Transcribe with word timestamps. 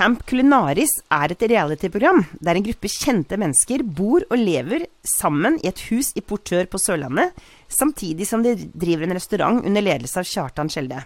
Camp 0.00 0.22
Culinaris 0.24 0.94
er 1.12 1.34
et 1.34 1.42
reality-program 1.50 2.22
der 2.40 2.56
en 2.56 2.64
gruppe 2.64 2.88
kjente 2.88 3.36
mennesker 3.36 3.82
bor 3.84 4.24
og 4.30 4.40
lever 4.40 4.86
sammen 5.04 5.58
i 5.60 5.68
et 5.68 5.82
hus 5.90 6.14
i 6.16 6.22
Portør 6.24 6.64
på 6.72 6.80
Sørlandet, 6.80 7.34
samtidig 7.68 8.24
som 8.24 8.40
de 8.40 8.54
driver 8.72 9.04
en 9.04 9.18
restaurant 9.18 9.60
under 9.60 9.84
ledelse 9.84 10.22
av 10.22 10.30
Kjartan 10.30 10.72
Skjelde. 10.72 11.02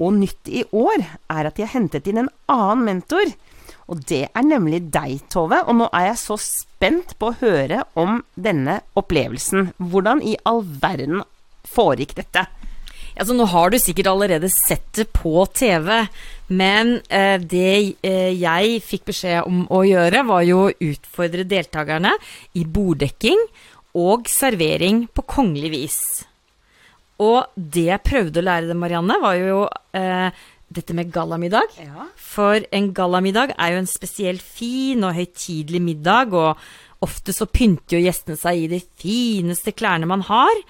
Og 0.00 0.16
nytt 0.16 0.48
i 0.48 0.64
år 0.72 1.04
er 1.04 1.50
at 1.50 1.60
de 1.60 1.66
har 1.66 1.74
hentet 1.74 2.08
inn 2.08 2.22
en 2.22 2.32
annen 2.54 2.88
mentor. 2.88 3.36
Og 3.92 4.00
det 4.08 4.22
er 4.30 4.48
nemlig 4.48 4.86
deg, 4.96 5.20
Tove. 5.28 5.60
Og 5.68 5.76
nå 5.76 5.92
er 5.92 6.08
jeg 6.14 6.22
så 6.22 6.40
spent 6.40 7.18
på 7.20 7.34
å 7.34 7.38
høre 7.42 7.84
om 8.00 8.22
denne 8.32 8.80
opplevelsen. 8.96 9.74
Hvordan 9.76 10.24
i 10.24 10.38
all 10.48 10.64
verden 10.64 11.20
foregikk 11.68 12.16
dette? 12.22 12.48
Altså, 13.16 13.32
nå 13.32 13.46
har 13.48 13.72
du 13.72 13.78
sikkert 13.80 14.10
allerede 14.10 14.50
sett 14.52 14.86
det 14.98 15.06
på 15.16 15.46
TV, 15.56 15.88
men 16.52 16.98
eh, 17.08 17.38
det 17.40 17.96
eh, 18.04 18.32
jeg 18.36 18.82
fikk 18.84 19.06
beskjed 19.08 19.48
om 19.48 19.64
å 19.72 19.80
gjøre, 19.88 20.24
var 20.28 20.44
jo 20.44 20.66
å 20.66 20.74
utfordre 20.90 21.46
deltakerne 21.48 22.12
i 22.60 22.66
borddekking 22.68 23.40
og 23.96 24.28
servering 24.28 25.06
på 25.08 25.24
kongelig 25.32 25.72
vis. 25.72 26.00
Og 27.24 27.48
det 27.56 27.86
jeg 27.88 28.04
prøvde 28.04 28.42
å 28.42 28.44
lære 28.44 28.68
dem, 28.68 28.82
Marianne, 28.84 29.16
var 29.22 29.38
jo 29.40 29.62
eh, 29.96 30.28
dette 30.68 30.96
med 30.96 31.12
gallamiddag. 31.14 31.78
Ja. 31.80 32.08
For 32.20 32.60
en 32.74 32.90
gallamiddag 32.96 33.54
er 33.56 33.72
jo 33.72 33.80
en 33.80 33.88
spesielt 33.88 34.44
fin 34.44 35.04
og 35.06 35.16
høytidelig 35.16 35.80
middag, 35.82 36.36
og 36.36 37.06
ofte 37.06 37.32
så 37.32 37.48
pynter 37.48 37.96
jo 37.96 38.04
gjestene 38.04 38.36
seg 38.40 38.66
i 38.66 38.68
de 38.76 38.82
fineste 39.00 39.72
klærne 39.76 40.08
man 40.10 40.26
har. 40.28 40.60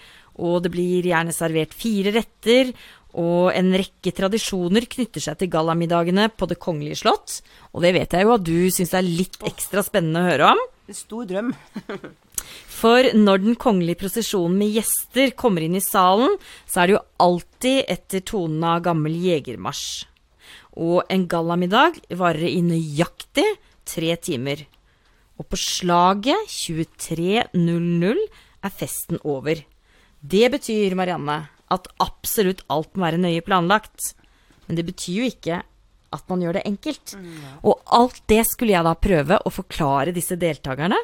Og 0.43 0.61
det 0.65 0.73
blir 0.75 1.07
gjerne 1.07 1.35
servert 1.35 1.73
fire 1.77 2.13
retter, 2.19 2.75
og 3.17 3.49
en 3.57 3.73
rekke 3.73 4.13
tradisjoner 4.13 4.85
knytter 4.93 5.25
seg 5.25 5.39
til 5.41 5.49
gallamiddagene 5.49 6.29
på 6.37 6.49
Det 6.51 6.59
kongelige 6.61 7.01
slott. 7.01 7.41
Og 7.73 7.81
det 7.87 7.95
vet 7.97 8.13
jeg 8.13 8.27
jo 8.27 8.35
at 8.35 8.45
du 8.45 8.69
syns 8.75 8.93
er 8.93 9.07
litt 9.07 9.41
ekstra 9.49 9.85
spennende 9.87 10.21
å 10.21 10.29
høre 10.29 10.53
om. 10.53 10.63
En 10.87 10.99
Stor 11.01 11.25
drøm. 11.31 11.55
For 12.81 13.09
når 13.17 13.43
den 13.45 13.57
kongelige 13.61 14.01
prosesjonen 14.03 14.59
med 14.61 14.75
gjester 14.77 15.33
kommer 15.39 15.65
inn 15.65 15.79
i 15.79 15.85
salen, 15.85 16.37
så 16.69 16.83
er 16.83 16.89
det 16.89 16.97
jo 16.97 17.05
alltid 17.25 17.79
etter 17.97 18.25
tonen 18.27 18.65
av 18.67 18.85
gammel 18.87 19.17
jegermarsj. 19.17 20.07
Og 20.77 21.07
en 21.13 21.25
gallamiddag 21.31 22.03
varer 22.21 22.51
i 22.51 22.61
nøyaktig 22.65 23.47
tre 23.89 24.13
timer. 24.21 24.67
Og 25.41 25.49
på 25.49 25.61
slaget 25.61 26.53
23.00 26.53 28.21
er 28.67 28.77
festen 28.77 29.21
over. 29.25 29.63
Det 30.21 30.47
betyr, 30.55 30.97
Marianne, 30.99 31.41
at 31.73 31.89
absolutt 32.03 32.63
alt 32.73 32.95
må 32.95 33.07
være 33.07 33.23
nøye 33.23 33.45
planlagt. 33.47 34.15
Men 34.67 34.79
det 34.79 34.87
betyr 34.89 35.21
jo 35.21 35.31
ikke 35.31 35.63
at 36.15 36.31
man 36.31 36.43
gjør 36.43 36.59
det 36.59 36.67
enkelt. 36.69 37.15
Og 37.67 37.83
alt 37.97 38.23
det 38.31 38.43
skulle 38.49 38.75
jeg 38.77 38.87
da 38.87 38.95
prøve 38.99 39.39
å 39.43 39.53
forklare 39.53 40.15
disse 40.17 40.39
deltakerne 40.41 40.99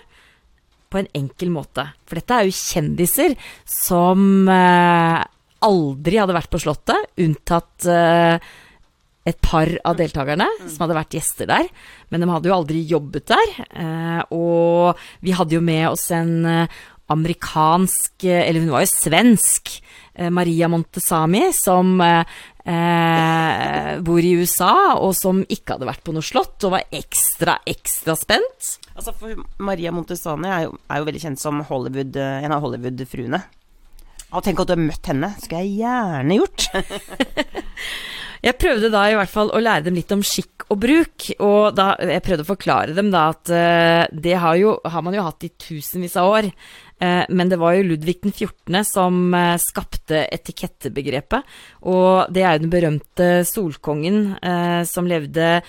på 0.92 1.00
en 1.00 1.10
enkel 1.16 1.52
måte. 1.52 1.86
For 2.06 2.20
dette 2.20 2.36
er 2.36 2.48
jo 2.48 2.56
kjendiser 2.56 3.36
som 3.68 4.48
eh, 4.50 5.22
aldri 5.64 6.20
hadde 6.20 6.36
vært 6.36 6.52
på 6.52 6.60
Slottet, 6.62 7.08
unntatt 7.22 7.88
eh, 7.88 8.52
et 9.22 9.38
par 9.38 9.70
av 9.86 9.96
deltakerne 9.96 10.48
som 10.64 10.82
hadde 10.82 10.98
vært 10.98 11.16
gjester 11.16 11.48
der. 11.48 11.68
Men 12.10 12.24
de 12.24 12.30
hadde 12.32 12.50
jo 12.50 12.56
aldri 12.56 12.82
jobbet 12.90 13.30
der. 13.32 13.54
Eh, 13.70 14.20
og 14.36 15.00
vi 15.24 15.34
hadde 15.38 15.56
jo 15.56 15.62
med 15.64 15.86
oss 15.92 16.08
en 16.14 16.34
amerikansk 17.10 18.24
eh, 18.24 18.48
Eller 18.48 18.60
hun 18.60 18.70
var 18.74 18.84
jo 18.84 18.92
svensk. 18.92 19.80
eh, 20.14 20.30
Maria 20.30 20.68
Montesami, 20.68 21.52
som 21.56 22.00
eh, 22.00 22.24
eh, 22.68 23.98
bor 24.04 24.20
i 24.20 24.34
USA, 24.38 24.94
og 25.00 25.14
som 25.16 25.42
ikke 25.48 25.76
hadde 25.76 25.88
vært 25.88 26.04
på 26.04 26.12
noe 26.14 26.22
slott, 26.24 26.58
og 26.64 26.74
var 26.76 26.84
ekstra, 26.92 27.58
ekstra 27.66 28.16
spent. 28.18 28.76
Altså 28.94 29.14
for 29.16 29.40
Maria 29.64 29.92
Montesani 29.94 30.48
er 30.52 30.66
jo, 30.68 30.76
er 30.90 31.00
jo 31.00 31.08
veldig 31.08 31.24
kjent 31.24 31.40
som 31.42 31.62
Hollywood, 31.68 32.16
en 32.20 32.52
av 32.52 32.62
Hollywood-fruene. 32.64 33.42
Og 34.32 34.44
tenk 34.44 34.60
at 34.62 34.68
du 34.70 34.72
har 34.76 34.80
møtt 34.80 35.08
henne. 35.10 35.28
Skulle 35.42 35.60
jeg 35.64 35.82
gjerne 35.82 36.38
gjort. 36.38 36.68
Jeg 38.42 38.56
prøvde 38.58 38.88
da 38.90 39.04
i 39.06 39.14
hvert 39.14 39.30
fall 39.30 39.52
å 39.54 39.60
lære 39.62 39.84
dem 39.86 39.94
litt 39.94 40.10
om 40.10 40.22
skikk 40.26 40.64
og 40.66 40.80
bruk, 40.82 41.28
og 41.46 41.76
da 41.78 41.92
jeg 42.00 42.24
prøvde 42.26 42.42
å 42.42 42.48
forklare 42.48 42.96
dem 42.96 43.12
da 43.12 43.28
at 43.30 43.46
det 44.10 44.32
har, 44.34 44.56
jo, 44.58 44.72
har 44.82 45.04
man 45.06 45.14
jo 45.14 45.22
hatt 45.22 45.46
i 45.46 45.52
tusenvis 45.62 46.16
av 46.18 46.26
år. 46.32 46.48
Eh, 47.02 47.24
men 47.28 47.50
det 47.50 47.58
var 47.58 47.74
jo 47.74 47.86
Ludvig 47.88 48.20
den 48.22 48.32
14. 48.32 48.84
som 48.86 49.34
eh, 49.34 49.56
skapte 49.60 50.22
etikettebegrepet. 50.30 51.48
Og 51.90 52.30
det 52.32 52.44
er 52.44 52.56
jo 52.56 52.64
den 52.64 52.72
berømte 52.72 53.30
solkongen 53.48 54.36
eh, 54.38 54.82
som 54.88 55.08
levde 55.10 55.60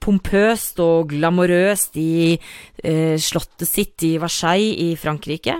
pompøst 0.00 0.78
og 0.82 1.10
glamorøst 1.10 1.96
i 1.98 2.38
slottet 3.18 3.66
sitt 3.66 4.04
i 4.06 4.12
Versailles 4.22 4.78
i 4.78 4.92
Frankrike. 4.98 5.56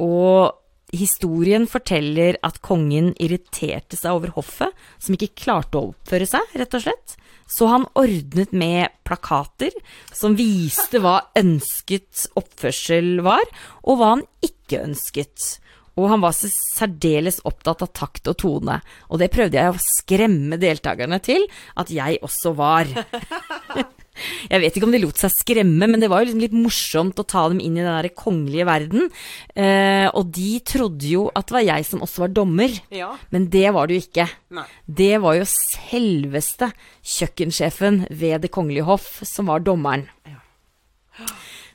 Og 0.00 0.57
Historien 0.96 1.66
forteller 1.68 2.38
at 2.46 2.62
kongen 2.64 3.10
irriterte 3.20 3.96
seg 3.98 4.16
over 4.16 4.32
hoffet, 4.38 4.72
som 4.96 5.16
ikke 5.16 5.34
klarte 5.36 5.76
å 5.76 5.90
oppføre 5.90 6.28
seg, 6.28 6.54
rett 6.56 6.76
og 6.78 6.84
slett. 6.86 7.16
Så 7.48 7.68
han 7.68 7.86
ordnet 7.96 8.52
med 8.56 8.92
plakater 9.08 9.72
som 10.12 10.36
viste 10.36 11.00
hva 11.04 11.18
ønsket 11.36 12.28
oppførsel 12.36 13.18
var, 13.24 13.44
og 13.84 14.00
hva 14.00 14.14
han 14.16 14.24
ikke 14.44 14.82
ønsket. 14.84 15.58
Og 15.98 16.08
han 16.12 16.22
var 16.22 16.36
særdeles 16.36 17.40
opptatt 17.48 17.84
av 17.84 17.92
takt 17.96 18.28
og 18.30 18.38
tone, 18.40 18.78
og 19.10 19.20
det 19.20 19.32
prøvde 19.34 19.58
jeg 19.60 19.74
å 19.74 19.82
skremme 19.82 20.60
deltakerne 20.60 21.20
til 21.24 21.48
at 21.76 21.92
jeg 21.92 22.20
også 22.24 22.54
var. 22.56 22.92
Jeg 24.50 24.60
vet 24.62 24.76
ikke 24.78 24.88
om 24.88 24.94
de 24.94 25.00
lot 25.02 25.20
seg 25.20 25.32
skremme, 25.34 25.88
men 25.88 26.00
det 26.02 26.08
var 26.10 26.22
jo 26.22 26.28
liksom 26.30 26.42
litt 26.44 26.56
morsomt 26.56 27.18
å 27.22 27.26
ta 27.28 27.46
dem 27.52 27.60
inn 27.64 27.76
i 27.78 27.82
den 27.84 27.90
der 27.90 28.08
kongelige 28.16 28.66
verden. 28.68 29.08
Eh, 29.54 30.06
og 30.12 30.32
de 30.34 30.50
trodde 30.66 31.08
jo 31.10 31.26
at 31.34 31.46
det 31.48 31.56
var 31.58 31.66
jeg 31.68 31.86
som 31.88 32.04
også 32.06 32.24
var 32.26 32.34
dommer, 32.36 32.74
Ja. 32.94 33.12
men 33.30 33.48
det 33.52 33.72
var 33.74 33.86
det 33.88 33.98
jo 33.98 34.04
ikke. 34.06 34.28
Nei. 34.58 34.66
Det 34.86 35.12
var 35.22 35.34
jo 35.38 35.48
selveste 35.48 36.72
kjøkkensjefen 37.04 38.06
ved 38.10 38.40
Det 38.42 38.50
kongelige 38.54 38.84
hoff 38.88 39.20
som 39.26 39.46
var 39.46 39.60
dommeren. 39.60 40.08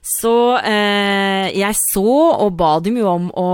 Så 0.03 0.31
eh, 0.59 1.47
jeg 1.55 1.75
så 1.79 2.03
og 2.43 2.57
ba 2.59 2.73
dem 2.83 2.97
jo 2.99 3.07
om 3.07 3.29
å 3.39 3.49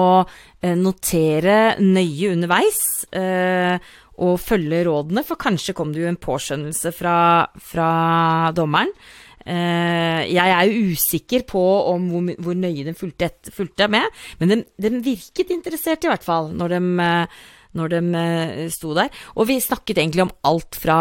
eh, 0.65 0.73
notere 0.77 1.75
nøye 1.81 2.31
underveis. 2.33 2.79
Eh, 3.13 3.77
og 4.19 4.39
følge 4.43 4.83
rådene, 4.87 5.23
for 5.27 5.39
kanskje 5.39 5.75
kom 5.77 5.93
det 5.95 6.03
jo 6.03 6.11
en 6.11 6.19
påskjønnelse 6.19 6.91
fra, 6.95 7.17
fra 7.71 7.89
dommeren. 8.55 8.91
Uh, 9.49 10.19
jeg 10.27 10.51
er 10.51 10.67
jo 10.67 10.89
usikker 10.91 11.45
på 11.47 11.61
om 11.89 12.09
hvor, 12.11 12.27
hvor 12.43 12.57
nøye 12.59 12.83
den 12.85 12.97
fulgte, 12.97 13.29
et, 13.31 13.49
fulgte 13.55 13.87
med, 13.89 14.05
men 14.41 14.65
den 14.77 14.99
virket 15.05 15.53
interessert 15.55 16.03
i 16.03 16.11
hvert 16.11 16.25
fall 16.27 16.51
når 16.53 16.75
de, 16.75 16.81
eh, 17.05 17.39
når 17.79 17.93
de 17.93 18.01
eh, 18.19 18.59
sto 18.73 18.91
der. 18.97 19.09
Og 19.39 19.47
vi 19.49 19.57
snakket 19.63 20.03
egentlig 20.03 20.27
om 20.27 20.35
alt 20.45 20.77
fra 20.77 20.99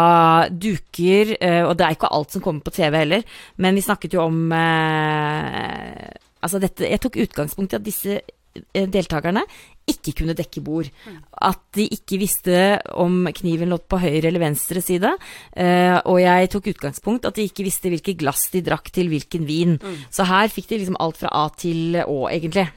duker, 0.49 1.35
uh, 1.35 1.67
og 1.67 1.75
det 1.77 1.85
er 1.85 1.99
ikke 1.99 2.13
alt 2.15 2.33
som 2.33 2.45
kommer 2.45 2.65
på 2.65 2.73
TV 2.79 2.97
heller, 3.03 3.37
men 3.59 3.77
vi 3.77 3.85
snakket 3.85 4.17
jo 4.17 4.25
om 4.25 4.41
uh, 4.55 6.09
Altså 6.39 6.55
dette 6.63 6.87
Jeg 6.87 7.01
tok 7.03 7.17
utgangspunkt 7.19 7.73
i 7.73 7.75
at 7.75 7.83
disse 7.83 8.21
deltakerne 8.73 9.41
ikke 9.91 10.15
kunne 10.21 10.35
dekke 10.37 10.63
bord. 10.65 10.89
At 11.33 11.61
de 11.77 11.87
ikke 11.95 12.19
visste 12.21 12.57
om 12.99 13.27
kniven 13.35 13.71
lå 13.71 13.79
på 13.81 14.01
høyre 14.01 14.29
eller 14.29 14.43
venstre 14.43 14.83
side. 14.85 15.11
Eh, 15.53 15.97
og 15.99 16.19
jeg 16.21 16.51
tok 16.53 16.71
utgangspunkt 16.73 17.27
at 17.29 17.37
de 17.37 17.47
ikke 17.49 17.65
visste 17.67 17.91
hvilket 17.91 18.19
glass 18.21 18.47
de 18.53 18.63
drakk 18.65 18.91
til 18.95 19.11
hvilken 19.11 19.47
vin. 19.49 19.77
Så 20.13 20.27
her 20.29 20.51
fikk 20.53 20.71
de 20.71 20.81
liksom 20.81 20.99
alt 21.01 21.19
fra 21.21 21.33
A 21.33 21.47
til 21.59 21.99
Å, 22.03 22.19
egentlig. 22.31 22.69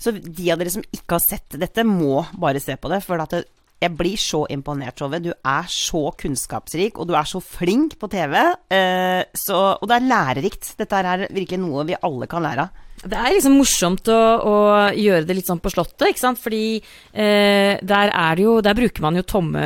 Så 0.00 0.12
de 0.14 0.50
av 0.52 0.60
dere 0.60 0.72
som 0.74 0.84
ikke 0.84 1.16
har 1.16 1.24
sett 1.24 1.56
dette, 1.60 1.84
må 1.86 2.24
bare 2.40 2.62
se 2.62 2.76
på 2.76 2.90
det. 2.92 3.00
For 3.04 3.20
at 3.22 3.36
det, 3.36 3.44
jeg 3.84 3.92
blir 3.98 4.20
så 4.20 4.44
imponert, 4.52 4.96
Tove. 4.98 5.20
Du 5.20 5.32
er 5.34 5.68
så 5.70 6.06
kunnskapsrik, 6.20 6.98
og 6.98 7.08
du 7.10 7.14
er 7.18 7.28
så 7.28 7.40
flink 7.44 7.98
på 8.00 8.08
TV. 8.12 8.36
Eh, 8.72 9.22
så, 9.36 9.60
og 9.76 9.90
det 9.90 9.98
er 9.98 10.08
lærerikt. 10.08 10.74
Dette 10.80 11.00
er 11.00 11.26
virkelig 11.28 11.60
noe 11.62 11.86
vi 11.88 11.98
alle 12.00 12.28
kan 12.30 12.44
lære 12.44 12.68
av. 12.68 12.83
Det 13.04 13.18
er 13.18 13.34
liksom 13.36 13.58
morsomt 13.58 14.08
å, 14.08 14.18
å 14.48 14.54
gjøre 14.96 15.26
det 15.28 15.36
litt 15.36 15.48
sånn 15.48 15.60
på 15.62 15.72
Slottet, 15.72 16.06
ikke 16.08 16.22
sant. 16.22 16.40
Fordi 16.40 16.78
eh, 16.78 17.76
der 17.84 18.12
er 18.12 18.38
det 18.38 18.46
jo 18.46 18.54
Der 18.64 18.76
bruker 18.76 19.04
man 19.04 19.18
jo 19.18 19.24
tomme, 19.28 19.64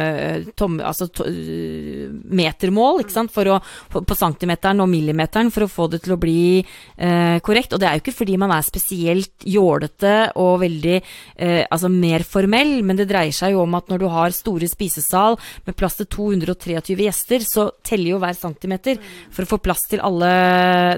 tomme 0.59 0.83
Altså 0.87 1.09
to, 1.13 1.27
metermål, 1.29 3.03
ikke 3.05 3.15
sant, 3.15 3.35
for 3.35 3.55
å 3.55 3.59
på 3.89 4.17
centimeteren 4.17 4.83
og 4.83 4.91
millimeteren 4.91 5.51
for 5.53 5.65
å 5.65 5.71
få 5.71 5.87
det 5.93 6.03
til 6.05 6.15
å 6.15 6.21
bli 6.21 6.59
eh, 6.61 7.39
korrekt. 7.45 7.75
Og 7.75 7.81
det 7.81 7.89
er 7.89 7.99
jo 7.99 8.03
ikke 8.03 8.17
fordi 8.17 8.39
man 8.41 8.53
er 8.55 8.67
spesielt 8.67 9.47
jålete 9.47 10.15
og 10.41 10.63
veldig 10.65 10.97
eh, 10.99 11.65
Altså 11.69 11.91
mer 11.93 12.23
formell, 12.27 12.79
men 12.87 12.97
det 12.99 13.09
dreier 13.11 13.35
seg 13.35 13.53
jo 13.55 13.63
om 13.65 13.75
at 13.77 13.91
når 13.91 14.01
du 14.01 14.07
har 14.13 14.35
store 14.35 14.69
spisesal 14.71 15.37
med 15.67 15.77
plass 15.79 15.99
til 15.99 16.09
223 16.11 16.97
gjester, 17.05 17.45
så 17.45 17.69
teller 17.87 18.15
jo 18.15 18.21
hver 18.23 18.37
centimeter 18.39 18.99
for 19.35 19.45
å 19.45 19.51
få 19.53 19.61
plass 19.63 19.85
til 19.91 20.03
alle 20.05 20.31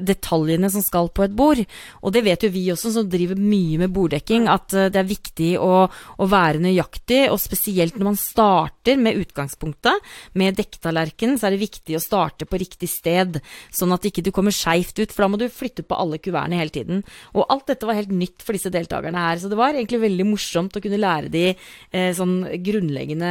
detaljene 0.04 0.70
som 0.72 0.84
skal 0.84 1.10
på 1.12 1.24
et 1.26 1.34
bord. 1.36 1.62
Og 2.00 2.14
det 2.14 2.24
vet 2.26 2.29
vet 2.30 2.46
jo 2.46 2.50
vi 2.54 2.64
også, 2.72 2.92
som 2.94 3.08
driver 3.10 3.38
mye 3.38 3.80
med 3.82 3.92
borddekking, 3.94 4.48
at 4.50 4.74
eh, 4.76 4.88
det 4.92 5.00
er 5.00 5.08
viktig 5.08 5.50
å, 5.60 5.84
å, 5.90 6.28
være 6.30 6.62
nøyaktig. 6.62 7.22
Og 7.32 7.40
spesielt 7.42 7.98
når 7.98 8.10
man 8.12 8.18
starter 8.20 9.00
med 9.00 9.20
utgangspunktet, 9.20 10.10
med 10.38 10.58
dekktallerken, 10.58 11.36
så 11.38 11.48
er 11.48 11.56
det 11.56 11.64
viktig 11.64 11.98
å 11.98 12.02
starte 12.02 12.48
på 12.48 12.60
riktig 12.60 12.90
sted. 12.90 13.40
Sånn 13.74 13.94
at 13.96 14.06
ikke 14.06 14.24
du 14.26 14.32
kommer 14.34 14.54
skeivt 14.54 14.98
ut, 15.02 15.12
for 15.12 15.26
da 15.26 15.30
må 15.32 15.40
du 15.40 15.48
flytte 15.52 15.84
på 15.86 15.98
alle 15.98 16.20
kuvertene 16.22 16.60
hele 16.60 16.74
tiden. 16.74 17.04
Og 17.34 17.46
alt 17.50 17.68
dette 17.70 17.88
var 17.88 17.98
helt 17.98 18.14
nytt 18.14 18.44
for 18.44 18.56
disse 18.56 18.72
deltakerne 18.72 19.28
her. 19.28 19.40
Så 19.42 19.50
det 19.50 19.60
var 19.60 19.74
egentlig 19.74 20.02
veldig 20.06 20.28
morsomt 20.30 20.76
å 20.76 20.84
kunne 20.84 21.00
lære 21.00 21.32
de 21.32 21.46
eh, 21.52 22.10
sånn 22.16 22.42
grunnleggende 22.64 23.30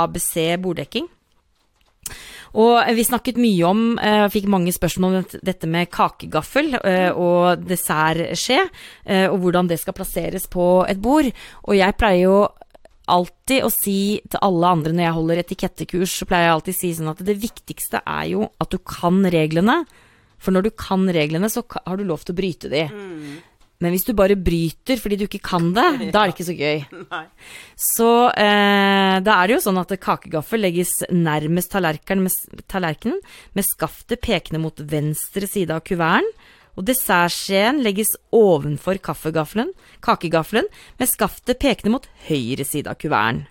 ABC 0.00 0.34
borddekking. 0.62 1.10
Og 2.58 2.78
vi 2.96 3.04
snakket 3.06 3.38
mye 3.38 3.66
om, 3.68 3.82
uh, 4.00 4.26
fikk 4.32 4.48
mange 4.50 4.72
spørsmål 4.74 5.18
om 5.20 5.28
dette 5.46 5.68
med 5.70 5.90
kakegaffel 5.92 6.74
uh, 6.78 7.10
og 7.14 7.62
dessertskje, 7.62 8.64
uh, 9.06 9.28
og 9.30 9.36
hvordan 9.44 9.70
det 9.70 9.78
skal 9.82 9.94
plasseres 9.94 10.48
på 10.50 10.70
et 10.90 10.98
bord. 11.02 11.30
Og 11.68 11.78
jeg 11.78 11.98
pleier 12.00 12.24
jo 12.24 12.40
alltid 13.10 13.66
å 13.66 13.70
si 13.72 14.20
til 14.30 14.42
alle 14.46 14.70
andre 14.76 14.94
når 14.94 15.06
jeg 15.06 15.16
holder 15.18 15.42
etikettekurs, 15.42 16.14
så 16.20 16.28
pleier 16.30 16.48
jeg 16.48 16.56
alltid 16.56 16.76
å 16.76 16.80
si 16.80 16.92
sånn 16.98 17.12
at 17.12 17.22
det 17.26 17.36
viktigste 17.42 18.02
er 18.04 18.26
jo 18.32 18.46
at 18.62 18.70
du 18.72 18.78
kan 18.82 19.22
reglene. 19.34 19.82
For 20.40 20.56
når 20.56 20.68
du 20.68 20.72
kan 20.78 21.04
reglene, 21.12 21.50
så 21.52 21.62
har 21.68 22.00
du 22.00 22.06
lov 22.08 22.24
til 22.24 22.34
å 22.34 22.40
bryte 22.40 22.70
de. 22.72 22.86
Mm. 22.88 23.38
Men 23.80 23.94
hvis 23.94 24.04
du 24.04 24.12
bare 24.16 24.36
bryter 24.36 25.00
fordi 25.00 25.18
du 25.20 25.24
ikke 25.26 25.42
kan 25.50 25.70
det, 25.76 25.86
ja. 26.06 26.10
da 26.14 26.22
er 26.22 26.30
det 26.30 26.36
ikke 26.36 26.48
så 26.50 26.56
gøy. 26.58 26.84
Nei. 27.10 27.24
Så 27.80 28.10
eh, 28.34 29.16
da 29.24 29.36
er 29.36 29.48
det 29.48 29.56
jo 29.56 29.64
sånn 29.64 29.80
at 29.80 29.96
kakegaffel 30.02 30.64
legges 30.66 30.98
nærmest 31.08 31.72
tallerkenen 31.72 32.26
med, 32.28 32.64
tallerkenen, 32.70 33.20
med 33.56 33.68
skaftet 33.68 34.22
pekende 34.24 34.62
mot 34.62 34.84
venstre 34.92 35.48
side 35.50 35.74
av 35.74 35.84
kuverten. 35.86 36.28
Og 36.78 36.86
dessertskjeen 36.86 37.80
legges 37.84 38.14
ovenfor 38.32 39.00
kakegaffelen, 39.02 39.72
med 40.96 41.10
skaftet 41.10 41.58
pekende 41.60 41.92
mot 41.96 42.06
høyre 42.28 42.64
side 42.64 42.88
av 42.88 42.96
kuverten. 43.00 43.42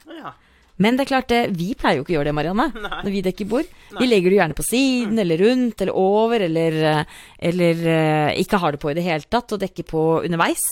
Men 0.80 0.98
det 0.98 1.06
er 1.06 1.12
klart, 1.12 1.30
det, 1.32 1.42
vi 1.60 1.74
pleier 1.78 2.00
jo 2.00 2.06
ikke 2.06 2.14
å 2.14 2.18
gjøre 2.18 2.32
det, 2.32 2.36
Marianne, 2.38 2.70
Nei. 2.86 3.02
når 3.06 3.14
vi 3.16 3.24
dekker 3.26 3.50
bord. 3.52 3.70
Nei. 3.92 4.02
Vi 4.02 4.10
legger 4.10 4.34
det 4.34 4.40
gjerne 4.40 4.58
på 4.58 4.68
siden, 4.68 5.14
mm. 5.16 5.22
eller 5.26 5.44
rundt, 5.46 5.84
eller 5.84 6.00
over, 6.00 6.46
eller, 6.48 6.80
eller 7.52 7.86
uh, 7.86 8.30
ikke 8.40 8.62
har 8.64 8.76
det 8.76 8.82
på 8.84 8.94
i 8.94 8.98
det 8.98 9.06
hele 9.08 9.28
tatt, 9.28 9.56
og 9.56 9.64
dekker 9.64 9.88
på 9.90 10.06
underveis. 10.24 10.68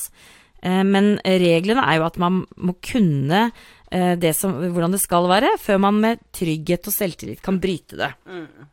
Men 0.57 1.19
reglene 1.21 1.83
er 1.85 1.99
jo 1.99 2.07
at 2.07 2.15
man 2.19 2.39
må 2.65 2.73
kunne 2.83 3.43
det 3.87 4.31
som, 4.35 4.55
hvordan 4.57 4.95
det 4.95 4.99
skal 4.99 5.29
være, 5.29 5.51
før 5.61 5.77
man 5.85 5.99
med 6.01 6.23
trygghet 6.35 6.89
og 6.89 6.95
selvtillit 6.95 7.43
kan 7.45 7.59
bryte 7.61 7.99
det. 8.01 8.09
Mm 8.25 8.65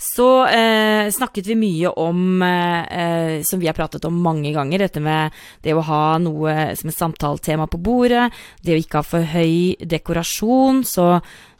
så 0.00 0.46
eh, 0.48 1.10
snakket 1.12 1.50
vi 1.50 1.56
mye 1.60 1.90
om, 2.00 2.42
eh, 2.42 3.42
som 3.44 3.60
vi 3.60 3.68
har 3.68 3.76
pratet 3.76 4.04
om 4.08 4.22
mange 4.24 4.48
ganger, 4.54 4.86
dette 4.86 5.02
med 5.04 5.34
det 5.60 5.74
å 5.76 5.84
ha 5.84 6.04
noe 6.22 6.70
som 6.78 6.88
et 6.88 6.96
samtaletema 6.96 7.66
på 7.68 7.80
bordet, 7.84 8.30
det 8.64 8.72
å 8.72 8.80
ikke 8.80 9.02
ha 9.02 9.04
for 9.04 9.26
høy 9.34 9.76
dekorasjon, 9.84 10.80
så, 10.88 11.10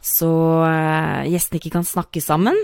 så 0.01 0.31
eh, 0.65 1.29
gjestene 1.35 1.61
ikke 1.61 1.75
kan 1.77 1.85
snakke 1.85 2.23
sammen. 2.23 2.57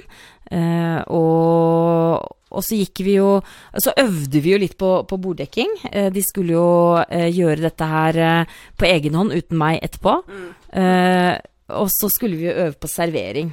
Eh, 0.50 1.00
og, 1.14 2.26
og 2.26 2.64
så 2.64 2.78
gikk 2.80 3.02
vi 3.04 3.18
jo 3.18 3.34
Så 3.76 3.92
øvde 4.00 4.40
vi 4.40 4.54
jo 4.54 4.60
litt 4.62 4.78
på, 4.80 4.92
på 5.04 5.20
borddekking. 5.20 5.74
Eh, 5.92 6.08
de 6.16 6.24
skulle 6.24 6.56
jo 6.56 6.70
eh, 7.04 7.28
gjøre 7.36 7.66
dette 7.68 7.92
her 7.92 8.20
på 8.80 8.88
egen 8.88 9.20
hånd 9.20 9.36
uten 9.36 9.60
meg 9.60 9.84
etterpå. 9.84 10.18
Mm. 10.28 10.50
og 11.78 11.88
så 11.92 12.10
skulle 12.12 12.38
vi 12.40 12.48
jo 12.48 12.60
øve 12.66 12.76
på 12.80 12.90
servering. 12.90 13.52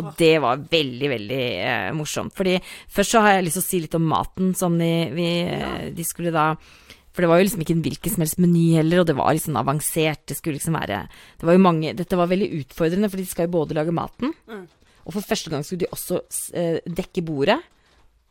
Og 0.00 0.14
det 0.16 0.34
var 0.40 0.62
veldig, 0.72 1.08
veldig 1.12 1.42
eh, 1.60 1.90
morsomt. 1.96 2.32
Fordi 2.36 2.56
først 2.62 3.16
så 3.16 3.24
har 3.24 3.36
jeg 3.36 3.48
lyst 3.48 3.58
til 3.60 3.64
å 3.64 3.68
si 3.68 3.82
litt 3.84 3.98
om 3.98 4.06
maten 4.08 4.54
som 4.56 4.78
de, 4.80 4.92
vi, 5.12 5.28
ja. 5.44 5.74
de 5.92 6.06
skulle 6.08 6.32
da 6.34 6.52
for 7.12 7.24
det 7.24 7.28
var 7.28 7.40
jo 7.40 7.44
liksom 7.44 7.60
ikke 7.60 7.74
en 7.76 7.82
hvilken 7.84 8.14
som 8.14 8.22
helst 8.24 8.38
meny 8.40 8.62
heller, 8.78 9.02
og 9.02 9.08
det 9.10 9.16
var 9.18 9.34
liksom 9.36 9.58
avansert. 9.60 10.22
Det 10.28 10.36
skulle 10.38 10.56
liksom 10.56 10.78
være 10.78 11.02
det 11.10 11.44
var 11.44 11.58
jo 11.58 11.64
mange, 11.66 11.92
Dette 11.98 12.16
var 12.16 12.30
veldig 12.30 12.48
utfordrende, 12.62 13.10
for 13.12 13.20
de 13.20 13.26
skal 13.28 13.48
jo 13.48 13.56
både 13.58 13.76
lage 13.76 13.92
maten, 13.92 14.32
mm. 14.48 14.62
og 15.04 15.16
for 15.18 15.28
første 15.28 15.52
gang 15.52 15.66
skulle 15.66 15.84
de 15.84 15.92
også 15.92 16.22
eh, 16.56 16.80
dekke 16.88 17.24
bordet. 17.28 17.60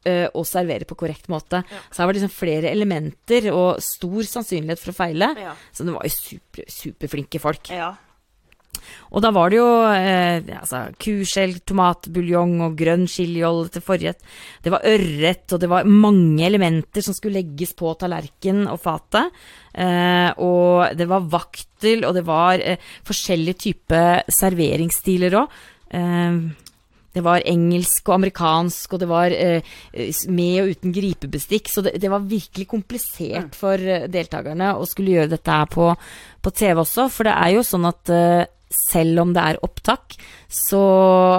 Uh, 0.02 0.26
og 0.34 0.48
servere 0.50 0.82
på 0.90 0.96
korrekt 0.98 1.28
måte. 1.30 1.60
Ja. 1.62 1.80
Så 1.94 2.02
her 2.02 2.08
var 2.10 2.16
det 2.18 2.24
liksom 2.24 2.32
flere 2.34 2.72
elementer 2.72 3.46
og 3.54 3.84
stor 3.86 4.24
sannsynlighet 4.26 4.82
for 4.82 4.90
å 4.90 4.96
feile. 4.98 5.28
Ja. 5.38 5.52
Så 5.70 5.86
det 5.86 5.94
var 5.94 6.08
jo 6.08 6.14
super, 6.16 6.66
superflinke 6.74 7.38
folk. 7.44 7.70
Ja. 7.70 7.92
Og 9.12 9.20
da 9.24 9.32
var 9.36 9.52
det 9.52 9.60
jo 9.60 9.68
eh, 9.92 10.40
altså, 10.56 10.86
kuskjell, 11.02 11.58
tomatbuljong 11.68 12.62
og 12.68 12.78
grønn 12.80 13.04
chiliolje 13.12 13.76
til 13.76 13.84
forrett. 13.86 14.22
Det 14.64 14.72
var 14.72 14.88
ørret, 14.88 15.46
og 15.52 15.62
det 15.62 15.70
var 15.72 15.90
mange 15.90 16.46
elementer 16.48 17.04
som 17.04 17.16
skulle 17.18 17.42
legges 17.42 17.76
på 17.78 17.92
tallerken 18.00 18.64
og 18.72 18.80
fatet. 18.84 19.36
Eh, 19.76 20.32
og 20.40 20.96
det 20.98 21.10
var 21.12 21.28
vaktel, 21.32 22.06
og 22.08 22.16
det 22.16 22.26
var 22.28 22.64
eh, 22.64 22.80
forskjellige 23.08 23.64
typer 23.68 24.24
serveringsstiler 24.32 25.40
òg. 25.42 25.62
Eh, 25.92 26.42
det 27.12 27.20
var 27.26 27.44
engelsk 27.44 28.08
og 28.08 28.16
amerikansk, 28.16 28.94
og 28.96 29.02
det 29.02 29.10
var 29.12 29.34
eh, 29.36 29.74
med 30.32 30.62
og 30.62 30.72
uten 30.72 30.96
gripebestikk. 30.96 31.68
Så 31.68 31.84
det, 31.84 31.98
det 32.00 32.12
var 32.12 32.24
virkelig 32.24 32.70
komplisert 32.72 33.58
for 33.60 33.76
eh, 33.76 34.08
deltakerne 34.12 34.72
å 34.80 34.88
skulle 34.88 35.18
gjøre 35.18 35.34
dette 35.36 35.60
her 35.60 35.68
på, 35.72 35.92
på 36.40 36.56
TV 36.56 36.80
også. 36.86 37.10
For 37.12 37.28
det 37.28 37.36
er 37.36 37.58
jo 37.58 37.68
sånn 37.68 37.92
at 37.92 38.16
selv 38.72 39.26
om 39.26 39.34
det 39.36 39.44
er 39.44 39.64
opptak, 39.66 40.16
så 40.52 40.84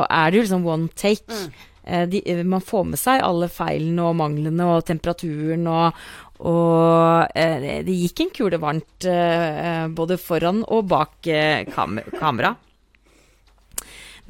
er 0.06 0.31
det 0.31 0.38
jo 0.38 0.46
liksom 0.46 0.67
one 0.69 0.88
take. 0.99 1.29
Mm. 1.29 1.69
Eh, 1.84 2.08
de, 2.08 2.23
eh, 2.31 2.44
man 2.44 2.62
får 2.62 2.84
med 2.93 3.00
seg 3.00 3.23
alle 3.25 3.49
feilene 3.50 4.05
og 4.06 4.19
manglene 4.20 4.69
og 4.70 4.84
temperaturen 4.87 5.67
og, 5.67 6.02
og 6.46 7.32
eh, 7.34 7.82
det 7.87 7.96
gikk 7.96 8.23
en 8.23 8.34
kule 8.37 8.61
varmt 8.62 9.06
eh, 9.11 9.88
både 9.90 10.19
foran 10.20 10.62
og 10.62 10.87
bak 10.93 11.26
eh, 11.26 11.64
kam 11.73 11.99
kamera. 12.19 12.55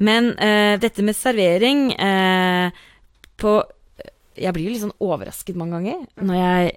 Men 0.03 0.31
eh, 0.41 0.79
dette 0.81 1.05
med 1.05 1.15
servering 1.15 1.91
på 3.37 3.51
Jeg 4.33 4.53
blir 4.55 4.65
jo 4.65 4.71
litt 4.73 4.81
sånn 4.81 4.95
overrasket 5.05 5.57
mange 5.59 5.77
ganger 5.77 6.25
når 6.25 6.39
jeg 6.39 6.71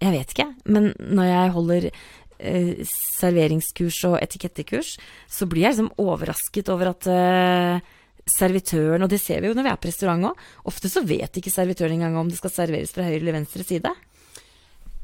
Jeg 0.00 0.12
vet 0.14 0.32
ikke, 0.32 0.46
men 0.72 0.88
når 0.96 1.28
jeg 1.28 1.52
holder 1.56 1.88
eh, 2.38 2.82
serveringskurs 2.86 4.00
og 4.10 4.18
etikettekurs, 4.20 4.96
så 5.28 5.48
blir 5.50 5.66
jeg 5.66 5.76
liksom 5.76 5.92
overrasket 6.02 6.72
over 6.72 6.92
at 6.92 7.08
eh, 7.12 7.94
servitøren, 8.26 9.04
og 9.06 9.12
det 9.12 9.20
ser 9.22 9.42
vi 9.42 9.50
jo 9.50 9.56
når 9.56 9.68
vi 9.68 9.72
er 9.72 9.80
på 9.80 9.90
restaurant 9.90 10.30
òg, 10.32 10.44
ofte 10.66 10.90
så 10.90 11.04
vet 11.06 11.38
ikke 11.38 11.52
servitøren 11.52 11.98
engang 11.98 12.18
om 12.18 12.30
det 12.30 12.40
skal 12.40 12.54
serveres 12.54 12.94
fra 12.94 13.06
høyre 13.06 13.22
eller 13.22 13.38
venstre 13.38 13.66
side. 13.66 13.94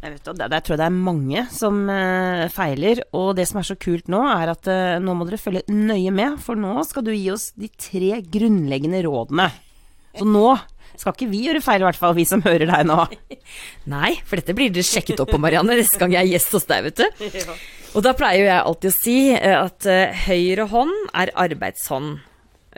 Jeg 0.03 0.17
vet, 0.17 0.31
det, 0.35 0.47
der 0.51 0.63
tror 0.67 0.75
jeg 0.75 0.81
det 0.81 0.87
er 0.89 1.03
mange 1.07 1.43
som 1.55 1.77
eh, 1.93 2.49
feiler. 2.51 3.05
Og 3.15 3.37
det 3.39 3.47
som 3.47 3.61
er 3.61 3.69
så 3.69 3.77
kult 3.79 4.09
nå, 4.11 4.19
er 4.27 4.51
at 4.51 4.67
eh, 4.71 4.99
nå 4.99 5.15
må 5.15 5.29
dere 5.29 5.39
følge 5.39 5.63
nøye 5.71 6.11
med, 6.15 6.41
for 6.43 6.59
nå 6.59 6.75
skal 6.89 7.07
du 7.07 7.13
gi 7.15 7.29
oss 7.31 7.53
de 7.55 7.71
tre 7.71 8.19
grunnleggende 8.35 9.05
rådene. 9.07 9.47
Så 10.19 10.27
nå 10.27 10.49
skal 11.01 11.15
ikke 11.15 11.31
vi 11.31 11.45
gjøre 11.47 11.63
feil, 11.65 11.83
i 11.83 11.87
hvert 11.89 12.01
fall, 12.01 12.17
vi 12.17 12.27
som 12.29 12.43
hører 12.45 12.69
deg 12.71 12.89
nå. 12.89 12.99
Nei, 13.95 14.15
for 14.29 14.41
dette 14.41 14.57
blir 14.57 14.73
dere 14.73 14.87
sjekket 14.87 15.23
opp 15.23 15.33
på, 15.35 15.41
Marianne, 15.43 15.77
neste 15.79 16.01
gang 16.01 16.15
jeg 16.15 16.27
er 16.27 16.35
gjest 16.35 16.57
hos 16.59 16.69
deg, 16.71 16.91
vet 16.91 17.03
du. 17.03 17.07
Og 17.97 18.05
da 18.07 18.15
pleier 18.17 18.47
jeg 18.47 18.65
alltid 18.65 18.89
å 18.89 18.97
si 18.97 19.17
eh, 19.37 19.57
at 19.59 19.89
uh, 19.89 20.25
høyre 20.25 20.65
hånd 20.71 20.93
er 21.21 21.33
arbeidshånd, 21.45 22.15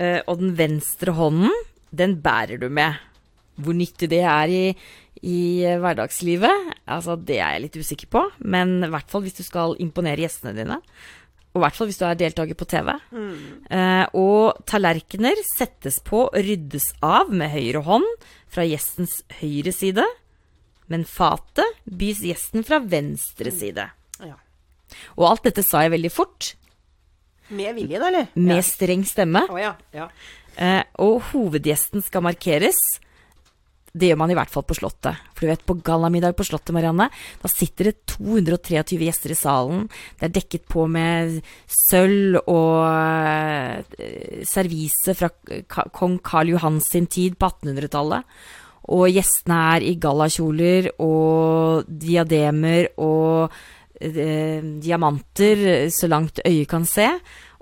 uh, 0.00 0.20
og 0.26 0.40
den 0.40 0.54
venstre 0.58 1.14
hånden, 1.14 1.54
den 1.94 2.16
bærer 2.22 2.58
du 2.58 2.66
med. 2.66 2.98
Hvor 3.62 3.76
nyttig 3.78 4.08
det 4.10 4.24
er 4.26 4.50
i, 4.50 4.64
i 5.22 5.42
hverdagslivet, 5.78 6.72
altså 6.90 7.14
det 7.14 7.38
er 7.38 7.54
jeg 7.54 7.62
litt 7.68 7.78
usikker 7.78 8.10
på, 8.10 8.24
men 8.42 8.80
i 8.82 8.90
hvert 8.90 9.12
fall 9.12 9.22
hvis 9.22 9.38
du 9.38 9.44
skal 9.46 9.76
imponere 9.82 10.26
gjestene 10.26 10.56
dine. 10.56 10.80
Og 11.54 11.60
i 11.60 11.62
hvert 11.62 11.76
fall 11.78 11.86
hvis 11.86 12.00
du 12.00 12.04
er 12.08 12.18
deltaker 12.18 12.58
på 12.58 12.66
TV. 12.66 12.90
Mm. 13.14 13.34
Eh, 13.70 14.04
og 14.18 14.58
tallerkener 14.66 15.38
settes 15.46 16.00
på 16.02 16.24
og 16.26 16.34
ryddes 16.34 16.90
av 16.98 17.30
med 17.30 17.52
høyre 17.54 17.84
hånd 17.86 18.08
fra 18.50 18.66
gjestens 18.66 19.20
høyre 19.38 19.70
side. 19.74 20.06
Men 20.90 21.06
fatet 21.08 21.78
bys 21.86 22.24
gjesten 22.26 22.66
fra 22.66 22.80
venstre 22.82 23.54
mm. 23.54 23.58
side. 23.60 23.86
Ja. 24.26 24.36
Og 25.14 25.28
alt 25.30 25.46
dette 25.46 25.62
sa 25.66 25.84
jeg 25.86 25.94
veldig 25.94 26.12
fort. 26.12 26.56
Med 27.54 27.76
vilje, 27.78 28.00
da, 28.00 28.10
eller? 28.10 28.26
Med 28.34 28.58
ja. 28.58 28.66
streng 28.66 29.06
stemme. 29.06 29.44
Oh, 29.52 29.60
ja. 29.60 29.76
Ja. 29.94 30.08
Eh, 30.58 30.82
og 31.02 31.20
hovedgjesten 31.30 32.02
skal 32.02 32.24
markeres 32.26 32.78
det 33.94 34.08
gjør 34.10 34.18
man 34.18 34.32
i 34.32 34.36
hvert 34.36 34.50
fall 34.50 34.64
på 34.66 34.74
Slottet. 34.74 35.20
For 35.36 35.46
du 35.46 35.52
vet, 35.52 35.62
på 35.62 35.76
gallamiddag 35.86 36.34
på 36.34 36.46
Slottet, 36.46 36.74
Marianne, 36.74 37.06
da 37.42 37.50
sitter 37.50 37.92
det 37.92 38.08
223 38.10 38.98
gjester 39.06 39.34
i 39.34 39.38
salen. 39.38 39.84
Det 40.18 40.26
er 40.26 40.34
dekket 40.34 40.66
på 40.70 40.88
med 40.90 41.38
sølv 41.70 42.40
og 42.50 42.80
uh, 42.90 44.42
servise 44.50 45.14
fra 45.14 45.30
kong 45.94 46.18
Karl 46.26 46.50
Johans 46.56 46.90
sin 46.90 47.06
tid 47.06 47.38
på 47.38 47.52
1800-tallet. 47.52 48.26
Og 48.94 49.06
gjestene 49.08 49.60
er 49.76 49.86
i 49.86 49.94
gallakjoler 49.96 50.90
og 51.00 51.86
diademer 51.88 52.90
og 53.00 53.54
eh, 53.96 54.60
diamanter 54.60 55.86
så 55.88 56.10
langt 56.10 56.42
øyet 56.44 56.68
kan 56.68 56.84
se. 56.84 57.06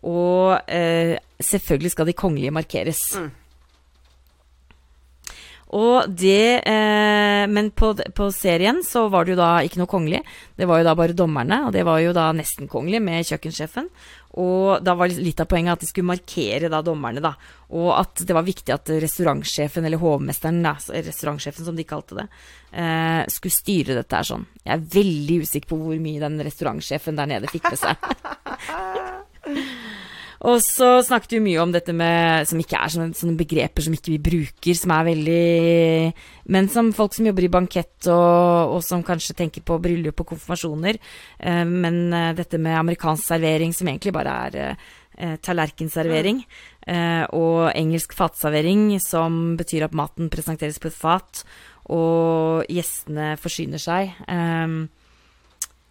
Og 0.03 0.59
eh, 0.67 1.15
selvfølgelig 1.39 1.93
skal 1.95 2.11
de 2.11 2.17
kongelige 2.19 2.57
markeres. 2.57 3.05
Mm. 3.15 3.31
Og 5.73 6.09
det 6.09 6.63
eh, 6.69 7.45
Men 7.49 7.71
på, 7.73 7.95
på, 8.15 8.29
serien 8.35 8.83
så 8.85 9.07
var 9.13 9.25
det 9.25 9.35
jo 9.35 9.41
da 9.41 9.53
ikke 9.65 9.81
noe 9.81 9.91
kongelig. 9.91 10.21
Det 10.57 10.69
var 10.69 10.81
jo 10.81 10.87
da 10.89 10.97
bare 10.99 11.17
dommerne, 11.17 11.63
og 11.67 11.73
det 11.75 11.85
var 11.89 12.03
jo 12.03 12.13
da 12.17 12.29
nesten 12.37 12.69
kongelig 12.71 13.01
med 13.03 13.27
kjøkkensjefen. 13.27 13.89
Og 14.41 14.85
da 14.85 14.95
var 14.97 15.13
litt 15.13 15.41
av 15.43 15.49
poenget 15.51 15.75
at 15.75 15.83
de 15.85 15.89
skulle 15.91 16.09
markere 16.09 16.71
da 16.73 16.81
dommerne, 16.85 17.21
da. 17.25 17.35
Og 17.77 17.91
at 17.97 18.23
det 18.25 18.37
var 18.37 18.47
viktig 18.47 18.73
at 18.73 18.93
restaurantsjefen, 19.05 19.85
eller 19.89 20.01
hovmesteren, 20.01 20.63
da, 20.65 20.77
restaurantsjefen 20.77 21.69
som 21.69 21.77
de 21.77 21.89
kalte 21.89 22.21
det, 22.21 22.27
eh, 22.73 23.23
skulle 23.33 23.59
styre 23.59 23.99
dette 24.01 24.21
her 24.21 24.29
sånn. 24.29 24.49
Jeg 24.63 24.75
er 24.77 24.89
veldig 24.97 25.39
usikker 25.45 25.73
på 25.73 25.81
hvor 25.83 26.01
mye 26.01 26.25
den 26.25 26.41
restaurantsjefen 26.49 27.21
der 27.21 27.33
nede 27.33 27.53
fikk 27.53 27.73
med 27.73 27.81
seg. 27.81 27.97
Og 30.43 30.59
så 30.65 30.89
snakket 31.07 31.37
vi 31.37 31.43
mye 31.45 31.61
om 31.63 31.73
dette 31.75 31.95
med 31.95 32.49
Som 32.51 32.61
ikke 32.63 32.81
er 32.81 32.91
sånne, 32.91 33.15
sånne, 33.15 33.39
begreper 33.39 33.85
som 33.85 33.95
ikke 33.95 34.15
vi 34.15 34.23
bruker, 34.31 34.79
som 34.79 34.95
er 34.95 35.09
veldig 35.13 36.15
Men 36.55 36.71
som 36.73 36.91
folk 36.97 37.15
som 37.15 37.29
jobber 37.29 37.47
i 37.47 37.53
bankett, 37.53 38.09
og, 38.11 38.75
og 38.77 38.81
som 38.87 39.05
kanskje 39.07 39.37
tenker 39.39 39.63
på 39.67 39.79
bryllup 39.83 40.25
og 40.25 40.33
konfirmasjoner. 40.33 40.99
Eh, 41.39 41.63
men 41.69 42.01
eh, 42.17 42.33
dette 42.35 42.59
med 42.59 42.75
amerikansk 42.81 43.29
servering, 43.29 43.75
som 43.77 43.87
egentlig 43.87 44.13
bare 44.17 44.33
er 44.49 44.57
eh, 44.67 45.37
tallerkenservering. 45.39 46.43
Eh, 46.91 47.23
og 47.39 47.71
engelsk 47.71 48.17
fatservering, 48.19 48.97
som 49.05 49.55
betyr 49.61 49.87
at 49.87 49.95
maten 49.95 50.33
presenteres 50.33 50.83
på 50.83 50.91
et 50.91 50.99
fat, 50.99 51.45
og 51.95 52.67
gjestene 52.73 53.37
forsyner 53.41 53.83
seg. 53.83 54.11
Eh, 54.27 54.75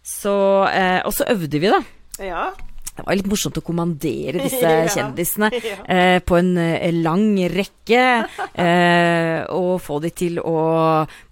så 0.02 0.36
eh, 0.68 1.00
Og 1.08 1.16
så 1.16 1.30
øvde 1.32 1.62
vi, 1.62 1.72
da. 1.72 1.80
Ja. 2.20 2.44
Det 2.92 3.06
var 3.06 3.16
litt 3.16 3.28
morsomt 3.30 3.56
å 3.56 3.64
kommandere 3.64 4.42
disse 4.46 4.60
ja, 4.60 4.88
kjendisene 4.92 5.48
ja. 5.56 5.76
eh, 5.86 6.18
på 6.24 6.36
en 6.38 6.52
eh, 6.60 6.90
lang 6.94 7.36
rekke. 7.52 8.02
Eh, 8.62 9.42
og 9.56 9.80
få 9.80 9.96
de 10.02 10.10
til 10.14 10.36
å 10.38 10.54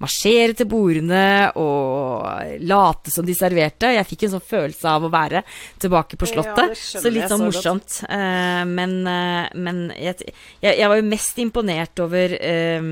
marsjere 0.00 0.55
til 0.57 0.67
bordene 0.71 1.50
og 1.61 2.57
late 2.64 3.12
som 3.12 3.26
de 3.29 3.35
serverte. 3.37 3.90
Jeg 3.93 4.09
fikk 4.09 4.25
en 4.26 4.33
sånn 4.35 4.47
følelse 4.50 4.88
av 4.88 5.05
å 5.07 5.11
være 5.12 5.43
tilbake 5.81 6.19
på 6.19 6.29
Slottet. 6.31 6.73
Ja, 6.73 7.02
så 7.05 7.12
litt 7.12 7.29
sånn 7.31 7.45
morsomt. 7.45 8.00
Eh, 8.09 8.62
men, 8.67 8.97
eh, 9.07 9.52
men 9.52 9.83
jeg, 9.95 10.33
jeg, 10.64 10.73
jeg, 10.73 10.88
var 10.90 11.00
jo 11.00 11.07
mest 11.12 11.40
imponert 11.45 12.02
over 12.02 12.35
eh, 12.40 12.90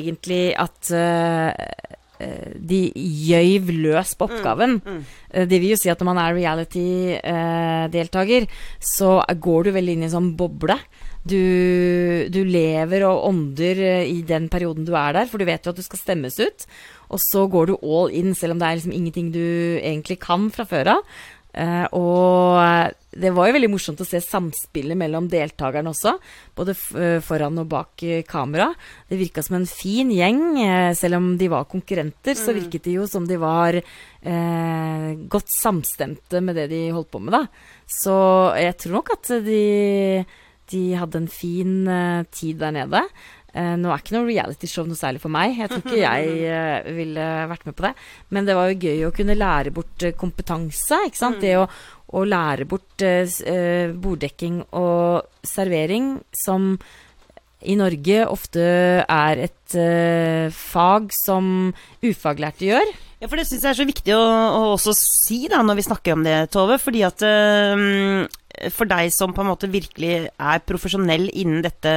egentlig 0.00 0.42
at 0.58 0.92
de 2.56 2.92
gjøyv 2.94 3.70
løs 3.80 4.14
på 4.18 4.24
oppgaven. 4.28 4.72
Mm, 4.80 4.96
mm. 4.96 5.02
Eh, 5.30 5.46
det 5.50 5.58
vil 5.62 5.72
jo 5.74 5.80
si 5.80 5.90
at 5.92 6.00
når 6.00 6.10
man 6.10 6.22
er 6.22 6.36
reality-deltaker, 6.36 8.42
så 8.82 9.10
går 9.46 9.60
du 9.64 9.70
veldig 9.76 9.92
inn 9.96 10.04
i 10.04 10.08
en 10.10 10.16
sånn 10.16 10.34
boble. 10.38 10.76
Du, 11.20 11.42
du, 12.32 12.40
lever 12.48 13.00
og 13.04 13.26
ånder 13.28 13.76
eh, 13.84 14.08
i 14.08 14.22
den 14.26 14.48
perioden 14.52 14.86
du 14.88 14.94
er 14.96 15.12
der, 15.18 15.26
for 15.28 15.36
du 15.38 15.44
vet 15.48 15.64
jo 15.66 15.72
at 15.74 15.80
du 15.80 15.84
skal 15.84 16.00
stemmes 16.00 16.36
ut. 16.40 16.60
Og 17.10 17.18
så 17.20 17.40
går 17.50 17.64
du 17.68 17.74
all 17.82 18.08
in, 18.16 18.34
selv 18.38 18.52
om 18.54 18.60
det 18.60 18.66
er 18.68 18.76
liksom 18.78 18.96
ingenting 18.96 19.28
du 19.34 19.46
egentlig 19.82 20.18
kan 20.22 20.42
fra 20.54 20.64
før 20.68 20.86
av. 20.96 21.00
Uh, 21.50 21.86
og 21.98 22.92
det 23.10 23.32
var 23.34 23.48
jo 23.48 23.54
veldig 23.56 23.70
morsomt 23.72 24.00
å 24.02 24.06
se 24.06 24.20
samspillet 24.22 24.94
mellom 24.98 25.26
deltakerne 25.30 25.90
også, 25.90 26.12
både 26.54 26.76
uh, 26.94 27.18
foran 27.24 27.58
og 27.58 27.66
bak 27.72 28.04
uh, 28.06 28.20
kamera. 28.28 28.68
Det 29.10 29.18
virka 29.18 29.42
som 29.42 29.58
en 29.58 29.66
fin 29.66 30.12
gjeng, 30.14 30.44
selv 30.96 31.18
om 31.18 31.32
de 31.40 31.48
var 31.50 31.66
konkurrenter, 31.70 32.36
mm. 32.36 32.42
så 32.42 32.54
virket 32.54 32.86
det 32.86 32.94
jo 33.00 33.08
som 33.10 33.26
de 33.26 33.40
var 33.40 33.80
godt 34.20 35.48
samstemte 35.48 36.42
med 36.44 36.58
det 36.58 36.66
de 36.68 36.80
holdt 36.92 37.08
på 37.08 37.22
med, 37.24 37.32
da. 37.32 37.40
Så 37.88 38.12
jeg 38.60 38.76
tror 38.82 38.98
nok 38.98 39.12
at 39.14 39.30
de, 39.46 39.62
de 40.68 40.82
hadde 41.00 41.22
en 41.22 41.30
fin 41.32 41.72
tid 42.28 42.60
der 42.60 42.74
nede. 42.76 43.00
Uh, 43.50 43.74
nå 43.80 43.90
er 43.90 43.98
ikke 44.02 44.14
noe 44.14 44.28
realityshow 44.28 44.86
noe 44.86 44.98
særlig 44.98 45.22
for 45.22 45.32
meg. 45.34 45.56
Jeg 45.58 45.70
tror 45.72 45.82
ikke 45.82 45.98
jeg 45.98 46.34
uh, 46.46 46.90
ville 47.00 47.26
vært 47.50 47.66
med 47.66 47.76
på 47.78 47.86
det. 47.88 47.92
Men 48.30 48.46
det 48.46 48.56
var 48.58 48.70
jo 48.70 48.80
gøy 48.86 49.04
å 49.08 49.12
kunne 49.16 49.38
lære 49.38 49.74
bort 49.74 50.06
uh, 50.06 50.14
kompetanse. 50.18 51.02
ikke 51.08 51.18
sant? 51.18 51.40
Mm. 51.40 51.44
Det 51.44 51.54
å, 51.58 51.66
å, 52.14 52.24
lære 52.26 52.66
bort 52.70 53.04
borddekking 54.02 54.64
og 54.76 55.46
servering, 55.46 56.16
som 56.36 56.74
i 57.60 57.74
Norge 57.76 58.24
ofte 58.24 58.62
er 59.04 59.42
et 59.44 59.74
fag 60.56 61.10
som 61.12 61.70
ufaglærte 62.00 62.64
gjør. 62.70 62.92
Ja, 63.20 63.28
for 63.28 63.36
Det 63.36 63.44
syns 63.50 63.66
jeg 63.66 63.70
er 63.74 63.78
så 63.82 63.86
viktig 63.86 64.14
å, 64.16 64.20
å, 64.24 64.62
også 64.78 64.94
si 64.96 65.42
da, 65.52 65.60
når 65.62 65.78
vi 65.78 65.84
snakker 65.90 66.16
om 66.16 66.24
det, 66.24 66.38
Tove. 66.54 66.78
fordi 66.80 67.04
at 67.04 67.26
for 68.74 68.88
deg 68.90 69.08
som 69.14 69.32
på 69.32 69.42
en 69.42 69.50
måte 69.50 69.70
virkelig 69.72 70.28
er 70.28 70.62
profesjonell 70.68 71.28
innen 71.32 71.64
dette 71.64 71.92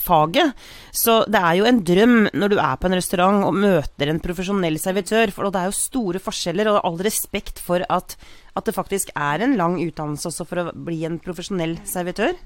faget. 0.00 0.56
Så 0.94 1.20
det 1.28 1.42
er 1.42 1.58
jo 1.58 1.68
en 1.68 1.82
drøm 1.84 2.16
når 2.32 2.54
du 2.54 2.58
er 2.62 2.80
på 2.80 2.88
en 2.88 2.96
restaurant 2.96 3.44
og 3.48 3.56
møter 3.56 4.12
en 4.12 4.22
profesjonell 4.24 4.80
servitør. 4.80 5.34
For 5.34 5.50
det 5.50 5.62
er 5.62 5.70
jo 5.70 5.78
store 5.78 6.22
forskjeller, 6.22 6.72
og 6.72 6.82
all 6.88 7.00
respekt 7.04 7.60
for 7.62 7.84
at, 7.92 8.16
at 8.56 8.68
det 8.68 8.76
faktisk 8.76 9.12
er 9.14 9.44
en 9.44 9.56
lang 9.60 9.80
utdannelse 9.84 10.32
også 10.32 10.48
for 10.48 10.64
å 10.64 10.70
bli 10.72 11.04
en 11.08 11.20
profesjonell 11.22 11.78
servitør. 11.88 12.36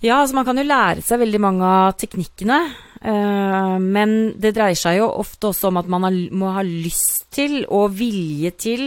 Ja, 0.00 0.22
altså 0.22 0.38
man 0.38 0.46
kan 0.48 0.56
jo 0.56 0.64
lære 0.64 1.02
seg 1.04 1.20
veldig 1.20 1.40
mange 1.44 1.66
av 1.68 1.98
teknikkene. 2.00 2.62
Uh, 3.00 3.76
men 3.80 4.10
det 4.40 4.54
dreier 4.56 4.76
seg 4.76 4.98
jo 4.98 5.06
ofte 5.22 5.50
også 5.50 5.68
om 5.70 5.78
at 5.80 5.88
man 5.92 6.04
må 6.36 6.50
ha 6.52 6.64
lyst 6.64 7.28
til 7.32 7.62
og 7.68 7.94
vilje 7.96 8.50
til 8.60 8.84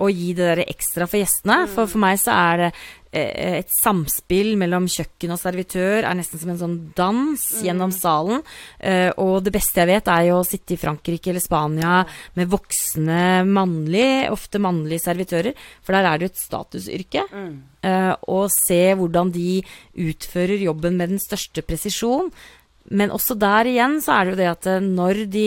å 0.00 0.08
gi 0.12 0.32
det 0.36 0.48
der 0.50 0.64
ekstra 0.64 1.08
for 1.08 1.20
gjestene. 1.20 1.62
For 1.72 1.88
for 1.88 2.04
meg 2.04 2.20
så 2.20 2.36
er 2.36 2.62
det 2.64 2.70
Eh, 3.03 3.03
et 3.14 3.70
samspill 3.70 4.54
mellom 4.58 4.88
kjøkken 4.90 5.34
og 5.34 5.38
servitør 5.40 6.06
er 6.06 6.16
nesten 6.18 6.40
som 6.40 6.50
en 6.52 6.60
sånn 6.60 6.76
dans 6.98 7.38
mm. 7.38 7.60
gjennom 7.66 7.92
salen. 7.94 8.42
Uh, 8.80 9.10
og 9.22 9.44
det 9.46 9.52
beste 9.54 9.82
jeg 9.82 9.90
vet, 9.92 10.10
er 10.10 10.26
jo 10.28 10.40
å 10.40 10.48
sitte 10.48 10.74
i 10.74 10.80
Frankrike 10.80 11.30
eller 11.30 11.44
Spania 11.44 12.00
med 12.38 12.50
voksne 12.50 13.44
mannlige, 13.46 14.32
ofte 14.34 14.62
mannlige 14.62 15.04
servitører, 15.06 15.54
for 15.84 15.96
der 15.96 16.10
er 16.10 16.18
det 16.18 16.26
jo 16.26 16.32
et 16.32 16.42
statusyrke. 16.42 17.24
Mm. 17.30 17.54
Uh, 17.84 18.12
og 18.34 18.50
se 18.54 18.82
hvordan 18.98 19.32
de 19.34 19.62
utfører 20.06 20.66
jobben 20.66 20.98
med 20.98 21.14
den 21.14 21.22
største 21.22 21.64
presisjon. 21.66 22.32
Men 22.92 23.14
også 23.14 23.36
der 23.40 23.70
igjen 23.70 23.96
så 24.04 24.18
er 24.18 24.26
det 24.26 24.34
jo 24.34 24.40
det 24.42 24.50
at 24.50 24.66
når 24.84 25.22
de 25.32 25.46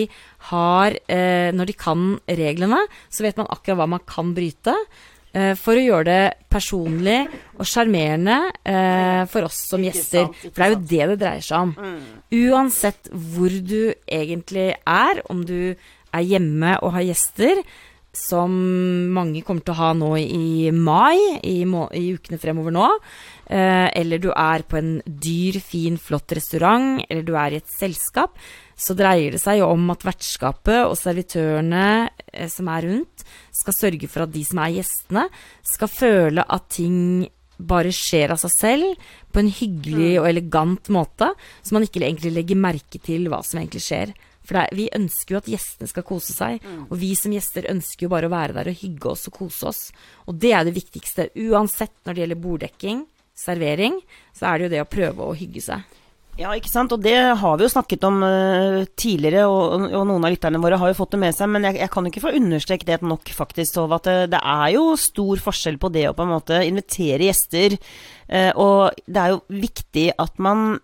har 0.50 0.95
eh, 1.05 1.53
Når 1.53 1.69
de 1.69 1.75
kan 1.77 2.05
reglene, 2.25 2.79
så 3.13 3.25
vet 3.25 3.38
man 3.38 3.50
akkurat 3.51 3.77
hva 3.77 3.88
man 3.93 4.01
kan 4.09 4.31
bryte. 4.33 4.74
Eh, 5.36 5.53
for 5.60 5.75
å 5.75 5.84
gjøre 5.84 6.07
det 6.07 6.48
personlig 6.50 7.17
og 7.57 7.67
sjarmerende 7.67 8.38
eh, 8.63 9.24
for 9.29 9.50
oss 9.50 9.65
som 9.69 9.84
gjester. 9.84 10.29
For 10.46 10.55
det 10.55 10.65
er 10.65 10.74
jo 10.74 10.79
det 10.93 11.10
det 11.12 11.19
dreier 11.24 11.46
seg 11.46 11.67
om. 11.67 11.74
Mm. 11.75 12.00
Uansett 12.48 13.12
hvor 13.12 13.51
du 13.51 13.91
egentlig 14.07 14.72
er, 14.79 15.22
om 15.31 15.43
du 15.46 15.75
er 15.75 16.24
hjemme 16.25 16.77
og 16.79 16.96
har 16.96 17.05
gjester, 17.10 17.62
som 18.17 18.53
mange 19.13 19.43
kommer 19.46 19.62
til 19.65 19.75
å 19.75 19.81
ha 19.81 19.91
nå 19.93 20.13
i 20.17 20.72
mai, 20.74 21.17
i, 21.46 21.60
i 21.62 22.05
ukene 22.15 22.39
fremover 22.41 22.74
nå, 22.74 22.88
eh, 23.51 23.89
eller 24.00 24.24
du 24.24 24.31
er 24.31 24.65
på 24.65 24.79
en 24.79 24.96
dyr, 25.05 25.60
fin, 25.62 26.00
flott 26.01 26.34
restaurant, 26.34 27.03
eller 27.05 27.27
du 27.27 27.36
er 27.38 27.53
i 27.53 27.60
et 27.62 27.75
selskap, 27.77 28.39
så 28.77 28.93
dreier 28.98 29.34
det 29.34 29.41
seg 29.41 29.62
jo 29.62 29.72
om 29.74 29.89
at 29.93 30.05
vertskapet 30.05 30.84
og 30.86 30.93
servitørene 31.00 31.86
eh, 32.29 32.50
som 32.51 32.69
er 32.69 32.86
rundt, 32.86 33.25
skal 33.55 33.75
sørge 33.75 34.10
for 34.12 34.27
at 34.27 34.34
de 34.36 34.43
som 34.46 34.62
er 34.62 34.75
gjestene, 34.77 35.25
skal 35.65 35.91
føle 35.91 36.46
at 36.46 36.69
ting 36.77 37.25
bare 37.57 37.89
skjer 37.96 38.36
av 38.36 38.38
seg 38.38 38.53
selv 38.53 39.10
på 39.34 39.41
en 39.41 39.50
hyggelig 39.50 40.12
mm. 40.13 40.22
og 40.22 40.29
elegant 40.29 40.91
måte, 40.93 41.31
så 41.65 41.74
man 41.74 41.88
ikke 41.88 42.03
egentlig 42.03 42.36
legger 42.36 42.60
merke 42.67 43.01
til 43.01 43.25
hva 43.31 43.41
som 43.46 43.62
egentlig 43.62 43.81
skjer. 43.88 44.13
For 44.48 44.62
er, 44.62 44.72
vi 44.77 44.88
ønsker 44.96 45.34
jo 45.34 45.41
at 45.41 45.50
gjestene 45.51 45.89
skal 45.91 46.05
kose 46.07 46.36
seg, 46.38 46.62
mm. 46.62 46.86
og 46.88 46.96
vi 47.01 47.12
som 47.19 47.34
gjester 47.34 47.67
ønsker 47.74 48.05
jo 48.05 48.13
bare 48.13 48.29
å 48.29 48.36
være 48.36 48.55
der 48.60 48.72
og 48.72 48.79
hygge 48.79 49.12
oss 49.12 49.27
og 49.27 49.39
kose 49.41 49.72
oss. 49.74 49.84
Og 50.29 50.38
det 50.39 50.53
er 50.55 50.67
det 50.67 50.77
viktigste. 50.77 51.31
Uansett 51.50 51.98
når 52.05 52.13
det 52.13 52.24
gjelder 52.24 52.43
borddekking, 52.46 53.05
servering, 53.38 54.00
så 54.38 54.51
er 54.51 54.57
det 54.57 54.67
jo 54.67 54.74
det 54.75 54.84
å 54.86 54.91
prøve 54.91 55.25
å 55.25 55.36
hygge 55.38 55.65
seg. 55.65 55.98
Ja, 56.38 56.51
ikke 56.53 56.70
sant. 56.70 56.94
Og 56.94 57.01
det 57.01 57.15
har 57.39 57.56
vi 57.58 57.65
jo 57.65 57.72
snakket 57.74 58.03
om 58.06 58.20
uh, 58.22 58.84
tidligere, 59.00 59.48
og, 59.50 59.88
og, 59.89 60.03
noen 60.06 60.27
av 60.27 60.34
lytterne 60.34 60.62
våre 60.62 60.77
har 60.77 60.91
jo 60.91 60.98
fått 61.00 61.15
det 61.15 61.22
med 61.24 61.38
seg. 61.38 61.50
Men 61.50 61.65
jeg, 61.65 61.79
jeg 61.82 61.91
kan 61.94 62.06
jo 62.06 62.13
ikke 62.13 62.25
få 62.27 62.36
understreke 62.38 62.88
det 62.89 63.00
nok, 63.01 63.32
faktisk, 63.34 63.74
Tove. 63.74 63.98
At 63.98 64.10
det, 64.10 64.17
det, 64.36 64.41
er 64.46 64.75
jo 64.75 64.91
stor 65.01 65.41
forskjell 65.48 65.82
på 65.82 65.91
det 65.96 66.06
å 66.12 66.13
på 66.17 66.27
en 66.27 66.36
måte 66.36 66.62
invitere 66.67 67.25
gjester 67.32 67.79
og 68.60 68.98
det 69.07 69.22
er 69.22 69.31
jo 69.31 69.39
viktig 69.48 70.10
at 70.19 70.39
man 70.43 70.79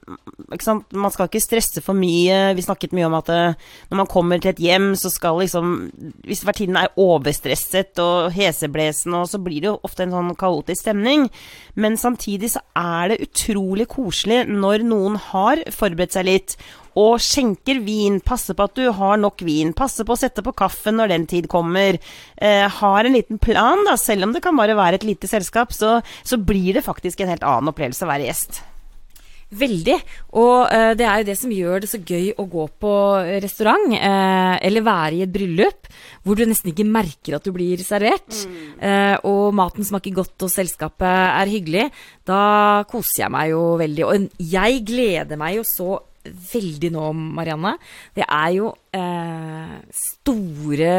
ikke 0.53 0.63
sant? 0.63 0.93
Man 0.95 1.11
skal 1.11 1.27
ikke 1.27 1.43
stresse 1.43 1.81
for 1.83 1.97
mye. 1.97 2.53
Vi 2.55 2.63
snakket 2.65 2.93
mye 2.95 3.07
om 3.09 3.17
at 3.17 3.31
uh, 3.33 3.57
når 3.91 3.99
man 3.99 4.09
kommer 4.11 4.39
til 4.39 4.53
et 4.53 4.61
hjem, 4.63 4.93
så 4.99 5.11
skal 5.11 5.41
liksom 5.41 5.73
Hvis 6.27 6.45
vertinnen 6.47 6.79
er 6.79 6.93
overstresset 6.99 7.99
og 8.03 8.31
heseblesen, 8.35 9.15
så 9.27 9.41
blir 9.43 9.63
det 9.63 9.71
jo 9.71 9.79
ofte 9.83 10.05
en 10.05 10.15
sånn 10.15 10.31
kaotisk 10.39 10.85
stemning. 10.85 11.27
Men 11.75 11.97
samtidig 11.99 12.53
så 12.55 12.63
er 12.77 13.13
det 13.13 13.23
utrolig 13.27 13.87
koselig 13.91 14.43
når 14.49 14.85
noen 14.87 15.19
har 15.31 15.63
forberedt 15.73 16.15
seg 16.15 16.29
litt 16.29 16.57
og 16.99 17.21
skjenker 17.23 17.81
vin, 17.85 18.19
passer 18.23 18.57
på 18.57 18.67
at 18.67 18.75
du 18.77 18.87
har 18.95 19.21
nok 19.21 19.43
vin, 19.45 19.73
passer 19.77 20.07
på 20.07 20.15
å 20.15 20.19
sette 20.19 20.43
på 20.45 20.55
kaffen 20.57 20.99
når 20.99 21.13
den 21.13 21.29
tid 21.29 21.49
kommer, 21.51 21.97
eh, 22.37 22.67
har 22.81 23.05
en 23.05 23.17
liten 23.17 23.41
plan, 23.41 23.81
da, 23.87 23.97
selv 23.99 24.27
om 24.27 24.35
det 24.35 24.43
kan 24.43 24.57
bare 24.57 24.77
være 24.77 25.01
et 25.01 25.07
lite 25.07 25.29
selskap, 25.29 25.73
så, 25.73 25.97
så 26.23 26.37
blir 26.37 26.77
det 26.77 26.85
faktisk 26.85 27.23
en 27.23 27.33
helt 27.33 27.47
annen 27.47 27.73
opplevelse 27.73 28.05
å 28.05 28.13
være 28.13 28.29
gjest. 28.29 28.63
Veldig. 29.53 29.95
Og 30.39 30.71
eh, 30.73 30.91
det 30.97 31.05
er 31.05 31.21
jo 31.21 31.27
det 31.27 31.35
som 31.37 31.51
gjør 31.53 31.83
det 31.83 31.89
så 31.91 31.99
gøy 31.99 32.31
å 32.39 32.45
gå 32.49 32.65
på 32.81 32.93
restaurant, 33.43 33.93
eh, 33.93 34.55
eller 34.65 34.85
være 34.85 35.19
i 35.19 35.23
et 35.25 35.33
bryllup, 35.33 35.89
hvor 36.25 36.39
du 36.39 36.45
nesten 36.47 36.71
ikke 36.71 36.87
merker 36.89 37.37
at 37.37 37.45
du 37.45 37.53
blir 37.55 37.81
servert. 37.85 38.31
Eh, 38.81 39.15
og 39.29 39.53
maten 39.57 39.85
smaker 39.85 40.15
godt, 40.15 40.47
og 40.47 40.53
selskapet 40.53 41.05
er 41.09 41.51
hyggelig. 41.51 41.89
Da 42.27 42.41
koser 42.89 43.25
jeg 43.25 43.35
meg 43.35 43.53
jo 43.53 43.61
veldig. 43.81 44.07
Og 44.07 44.49
jeg 44.55 44.81
gleder 44.87 45.39
meg 45.39 45.59
jo 45.59 45.67
så 45.67 45.91
veldig 46.23 46.91
nå, 46.93 47.09
Marianne. 47.35 47.75
Det 48.15 48.23
er 48.25 48.49
jo 48.55 48.71
eh, 48.95 49.75
store 49.97 50.95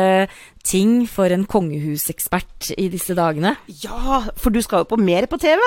ting 0.65 1.05
for 1.11 1.33
en 1.33 1.47
kongehusekspert 1.49 2.73
i 2.77 2.89
disse 2.93 3.17
dagene. 3.17 3.55
Ja, 3.83 4.25
for 4.37 4.55
du 4.55 4.61
skal 4.65 4.85
jo 4.85 4.91
på 4.93 5.01
mer 5.01 5.29
på 5.31 5.41
TV. 5.41 5.61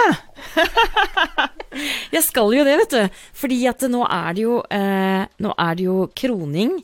Jeg 2.16 2.24
skal 2.26 2.54
jo 2.58 2.66
det, 2.68 2.78
vet 2.84 2.96
du. 2.96 3.22
Fordi 3.38 3.60
at 3.70 3.86
nå 3.92 4.04
er 4.06 4.38
det 4.38 4.46
jo, 4.46 4.60
eh, 4.70 5.24
nå 5.44 5.54
er 5.58 5.78
det 5.78 5.88
jo 5.90 6.00
kroning 6.18 6.78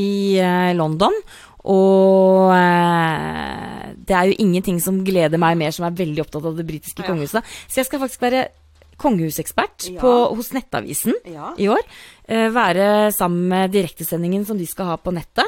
i 0.00 0.40
eh, 0.40 0.72
London. 0.76 1.16
Og 1.64 2.52
eh, 2.52 3.94
det 4.04 4.16
er 4.16 4.28
jo 4.28 4.40
ingenting 4.42 4.80
som 4.84 5.00
gleder 5.06 5.40
meg 5.40 5.56
mer, 5.60 5.72
som 5.72 5.86
er 5.88 5.96
veldig 5.96 6.24
opptatt 6.26 6.50
av 6.50 6.58
det 6.58 6.66
britiske 6.68 7.06
kongehuset. 7.06 7.56
Så 7.68 7.80
jeg 7.80 7.88
skal 7.88 8.02
faktisk 8.04 8.24
være 8.24 8.48
kongehusekspert 8.96 9.88
Ja. 9.90 10.00
på, 10.00 10.12
hos 10.36 10.52
Nettavisen 10.52 11.14
Ja. 11.24 11.52
i 11.58 11.68
år. 11.68 11.80
Eh, 12.28 12.48
være 12.50 13.12
sammen 13.12 13.48
med 13.48 13.70
direktesendingen 13.72 14.44
som 14.46 14.58
de 14.58 14.66
skal 14.66 14.86
ha 14.86 14.96
på 14.96 15.12
nettet. 15.12 15.44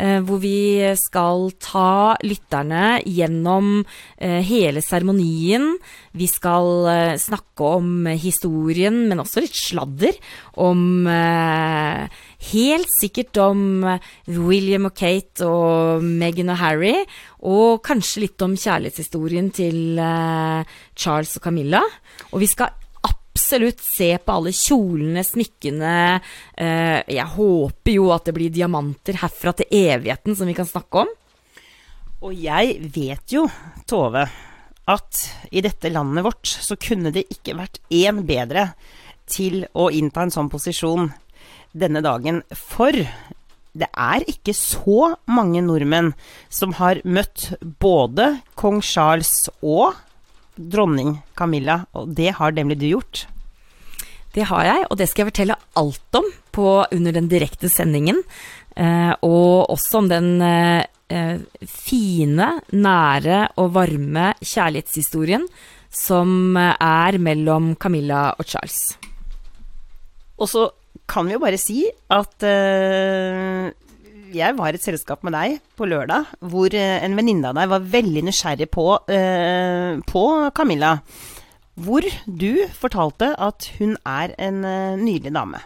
Eh, 0.00 0.20
hvor 0.24 0.38
vi 0.40 0.80
skal 0.96 1.50
ta 1.60 2.16
lytterne 2.24 3.00
gjennom 3.04 3.82
eh, 4.16 4.40
hele 4.46 4.80
seremonien. 4.80 5.74
Vi 6.16 6.28
skal 6.30 6.88
eh, 6.88 7.18
snakke 7.20 7.72
om 7.76 8.08
historien, 8.16 9.02
men 9.10 9.20
også 9.20 9.44
litt 9.44 9.58
sladder. 9.58 10.16
Om 10.60 10.80
Helt 12.50 12.88
sikkert 12.94 13.36
om 13.42 13.84
William 14.24 14.86
og 14.88 14.94
Kate 14.96 15.44
og 15.44 16.04
Meghan 16.04 16.52
og 16.54 16.56
Harry. 16.62 16.94
Og 17.44 17.82
kanskje 17.84 18.24
litt 18.24 18.44
om 18.44 18.56
kjærlighetshistorien 18.56 19.50
til 19.52 20.00
Charles 20.96 21.36
og 21.36 21.44
Camilla. 21.44 21.82
Og 22.32 22.40
vi 22.40 22.48
skal 22.48 22.72
absolutt 23.40 23.80
se 23.80 24.10
på 24.20 24.34
alle 24.36 24.52
kjolene, 24.52 25.24
smykkene. 25.24 25.94
Eh, 26.60 26.98
jeg 27.08 27.28
håper 27.36 27.94
jo 27.94 28.10
at 28.12 28.28
det 28.28 28.34
blir 28.36 28.52
diamanter 28.52 29.16
herfra 29.22 29.54
til 29.56 29.70
evigheten 29.80 30.36
som 30.36 30.50
vi 30.50 30.56
kan 30.58 30.68
snakke 30.68 31.06
om. 31.06 31.14
Og 32.20 32.36
jeg 32.36 32.76
vet 32.92 33.32
jo, 33.32 33.46
Tove, 33.88 34.26
at 34.90 35.22
i 35.48 35.62
dette 35.64 35.92
landet 35.92 36.26
vårt 36.26 36.52
så 36.52 36.76
kunne 36.76 37.12
det 37.14 37.30
ikke 37.32 37.56
vært 37.56 37.80
én 37.88 38.20
bedre 38.28 38.74
til 39.30 39.64
å 39.72 39.88
innta 39.94 40.26
en 40.26 40.34
sånn 40.34 40.52
posisjon 40.52 41.08
denne 41.72 42.04
dagen. 42.04 42.42
For 42.52 42.92
det 42.92 43.88
er 43.88 44.26
ikke 44.28 44.52
så 44.56 45.14
mange 45.30 45.62
nordmenn 45.64 46.12
som 46.52 46.76
har 46.76 47.00
møtt 47.08 47.54
både 47.80 48.34
kong 48.58 48.82
Charles 48.84 49.48
og 49.62 49.96
dronning 50.70 51.16
Camilla, 51.38 51.84
og 51.96 52.12
det 52.16 52.34
har 52.38 52.54
nemlig 52.56 52.78
du 52.80 52.88
gjort. 52.90 53.24
Det 54.34 54.46
har 54.46 54.66
jeg, 54.66 54.86
og 54.86 54.98
det 55.00 55.08
skal 55.10 55.24
jeg 55.24 55.32
fortelle 55.32 55.58
alt 55.80 56.18
om 56.20 56.26
på, 56.54 56.66
under 56.92 57.16
den 57.16 57.28
direkte 57.30 57.70
sendingen. 57.72 58.20
Eh, 58.76 59.12
og 59.26 59.72
også 59.72 60.02
om 60.04 60.10
den 60.10 60.30
eh, 60.46 60.84
eh, 61.10 61.40
fine, 61.66 62.52
nære 62.70 63.40
og 63.58 63.72
varme 63.74 64.30
kjærlighetshistorien 64.38 65.48
som 65.90 66.56
eh, 66.56 66.76
er 66.78 67.18
mellom 67.18 67.74
Camilla 67.74 68.28
og 68.38 68.46
Charles. 68.46 68.94
Og 70.38 70.48
så 70.48 70.68
kan 71.10 71.26
vi 71.26 71.34
jo 71.34 71.42
bare 71.42 71.58
si 71.58 71.82
at 72.14 72.46
eh, 72.46 73.70
jeg 74.34 74.56
var 74.58 74.70
i 74.70 74.78
et 74.78 74.84
selskap 74.84 75.24
med 75.26 75.34
deg 75.36 75.58
på 75.78 75.88
lørdag, 75.88 76.30
hvor 76.52 76.72
eh, 76.76 77.00
en 77.04 77.16
venninne 77.18 77.50
av 77.50 77.58
deg 77.58 77.70
var 77.72 77.90
veldig 77.96 78.22
nysgjerrig 78.28 78.68
på, 78.72 78.86
eh, 79.10 79.98
på 80.06 80.24
Camilla. 80.56 80.98
Hvor 81.80 82.04
du 82.26 82.66
fortalte 82.76 83.32
at 83.40 83.70
hun 83.78 83.96
er 84.06 84.34
en 84.38 84.64
eh, 84.64 84.98
nydelig 85.00 85.34
dame. 85.36 85.62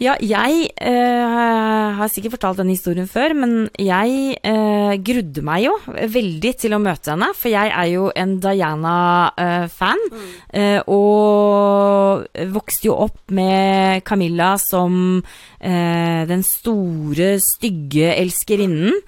Ja, 0.00 0.14
jeg 0.24 0.70
eh, 0.80 1.79
har 2.00 2.10
sikkert 2.12 2.36
fortalt 2.36 2.60
denne 2.60 2.74
historien 2.74 3.08
før, 3.10 3.34
men 3.38 3.54
jeg 3.80 4.36
eh, 4.46 4.94
grudde 5.06 5.44
meg 5.46 5.66
jo 5.66 5.74
veldig 5.86 6.52
til 6.60 6.76
å 6.76 6.82
møte 6.82 7.14
henne, 7.14 7.30
for 7.36 7.52
jeg 7.52 7.70
er 7.70 7.88
jo 7.92 8.08
en 8.16 8.36
Diana-fan. 8.42 10.04
Eh, 10.52 10.80
og 10.90 12.26
vokste 12.54 12.90
jo 12.90 12.98
opp 13.06 13.34
med 13.36 14.04
Camilla 14.08 14.54
som 14.60 15.20
eh, 15.20 16.22
den 16.30 16.44
store, 16.46 17.34
stygge 17.44 18.14
elskerinnen. 18.16 19.00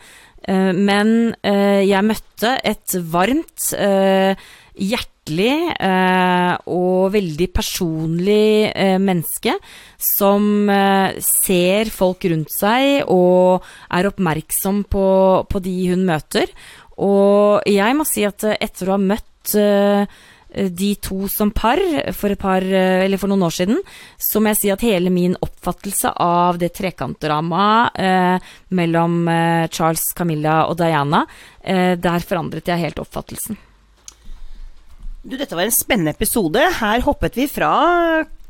Eh, 0.49 0.73
men 0.75 1.33
eh, 1.47 1.83
jeg 1.87 2.09
møtte 2.09 2.57
et 2.67 2.97
varmt, 3.13 3.73
eh, 3.79 4.35
hjertelig 5.23 5.75
eh, 5.79 6.57
og 6.67 7.13
veldig 7.13 7.49
personlig 7.55 8.73
eh, 8.75 8.99
menneske 8.99 9.55
som 9.97 10.69
eh, 10.69 11.21
ser 11.21 11.91
folk 11.91 12.25
rundt 12.25 12.51
seg 12.51 13.05
og 13.09 13.63
er 13.91 14.07
oppmerksom 14.11 14.85
på, 14.85 15.47
på 15.49 15.59
de 15.63 15.91
hun 15.93 16.05
møter. 16.05 16.51
Og 16.99 17.63
jeg 17.67 17.97
må 17.97 18.05
si 18.05 18.25
at 18.25 18.43
eh, 18.45 18.59
etter 18.61 18.89
å 18.89 18.97
ha 18.97 19.01
møtt 19.01 19.55
eh, 19.55 20.07
de 20.53 20.95
to 21.01 21.29
som 21.33 21.51
par 21.51 21.79
for, 22.13 22.35
par, 22.37 22.63
eh, 22.63 23.17
for 23.17 23.31
noen 23.31 23.47
år 23.47 23.55
siden, 23.57 23.81
så 24.19 24.41
må 24.41 24.53
jeg 24.53 24.61
si 24.61 24.71
at 24.75 24.85
hele 24.85 25.11
min 25.11 25.37
oppfattelse 25.41 26.13
av 26.21 26.59
det 26.61 26.75
trekantdramaet 26.77 28.43
mellom 28.75 29.25
Charles, 29.73 30.11
Camilla 30.13 30.67
og 30.69 30.77
Diana, 30.83 31.25
der 31.63 32.27
forandret 32.27 32.69
jeg 32.69 32.85
helt 32.85 33.01
oppfattelsen. 33.01 33.57
Du, 35.23 35.37
dette 35.39 35.55
var 35.55 35.63
en 35.69 35.71
spennende 35.75 36.11
episode. 36.17 36.59
Her 36.81 37.03
hoppet 37.07 37.37
vi 37.39 37.45
fra 37.47 37.69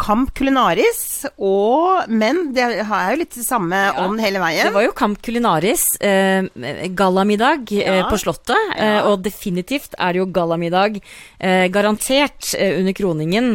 Kamp 0.00 0.30
Kulinaris 0.34 1.26
og, 1.36 2.08
men 2.08 2.46
det 2.56 2.62
er 2.80 3.10
jo 3.12 3.18
litt 3.20 3.36
det 3.36 3.44
samme 3.44 3.76
ånd 4.00 4.22
hele 4.24 4.40
veien. 4.40 4.70
Det 4.70 4.72
var 4.74 4.86
jo 4.86 4.94
Kamp 4.96 5.20
Kulinaris, 5.22 5.84
eh, 6.00 6.48
gallamiddag 6.96 7.68
eh, 7.76 7.98
Ja. 8.00 8.06
på 8.08 8.16
Slottet, 8.18 8.56
eh, 8.78 8.96
Ja. 8.96 9.02
og 9.12 9.20
definitivt 9.22 9.92
er 9.98 10.12
det 10.16 10.22
jo 10.22 10.26
gallamiddag 10.32 10.96
eh, 11.38 11.68
garantert 11.68 12.54
eh, 12.56 12.78
under 12.80 12.96
kroningen. 12.96 13.52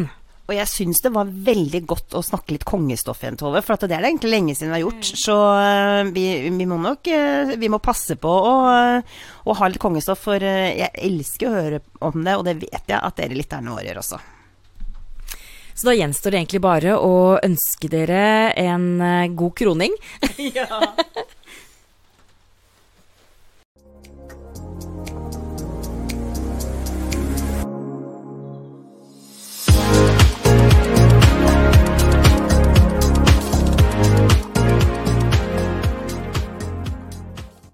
Og 0.47 0.53
jeg 0.55 0.71
syns 0.71 1.01
det 1.03 1.12
var 1.12 1.27
veldig 1.27 1.81
godt 1.89 2.15
å 2.15 2.23
snakke 2.23 2.55
litt 2.55 2.63
kongestoff 2.67 3.19
igjen, 3.23 3.36
Tove. 3.39 3.60
For 3.65 3.75
at 3.75 3.83
det 3.83 3.97
er 3.97 4.05
det 4.05 4.13
egentlig 4.13 4.31
lenge 4.31 4.55
siden 4.55 4.71
vi 4.71 4.77
har 4.77 4.86
gjort. 4.86 5.10
Så 5.19 5.36
øh, 5.36 6.13
vi, 6.15 6.25
vi 6.47 6.69
må 6.69 6.79
nok 6.79 7.10
øh, 7.12 7.51
Vi 7.60 7.71
må 7.71 7.81
passe 7.83 8.15
på 8.15 8.31
å, 8.31 8.55
øh, 8.71 9.19
å 9.43 9.57
ha 9.60 9.67
litt 9.67 9.83
kongestoff, 9.83 10.23
for 10.29 10.39
jeg 10.39 10.89
elsker 11.03 11.49
å 11.49 11.60
høre 11.60 11.83
om 11.99 12.23
det, 12.23 12.39
og 12.39 12.47
det 12.47 12.60
vet 12.63 12.81
jeg 12.88 12.99
at 13.01 13.19
dere 13.19 13.36
lytterne 13.36 13.75
våre 13.75 13.89
gjør 13.89 14.03
også. 14.05 14.23
Så 15.77 15.86
da 15.86 15.93
gjenstår 15.93 16.33
det 16.33 16.39
egentlig 16.39 16.62
bare 16.63 16.93
å 16.97 17.17
ønske 17.38 17.89
dere 17.91 18.21
en 18.57 18.86
eh, 18.97 19.27
god 19.38 19.53
kroning. 19.60 19.93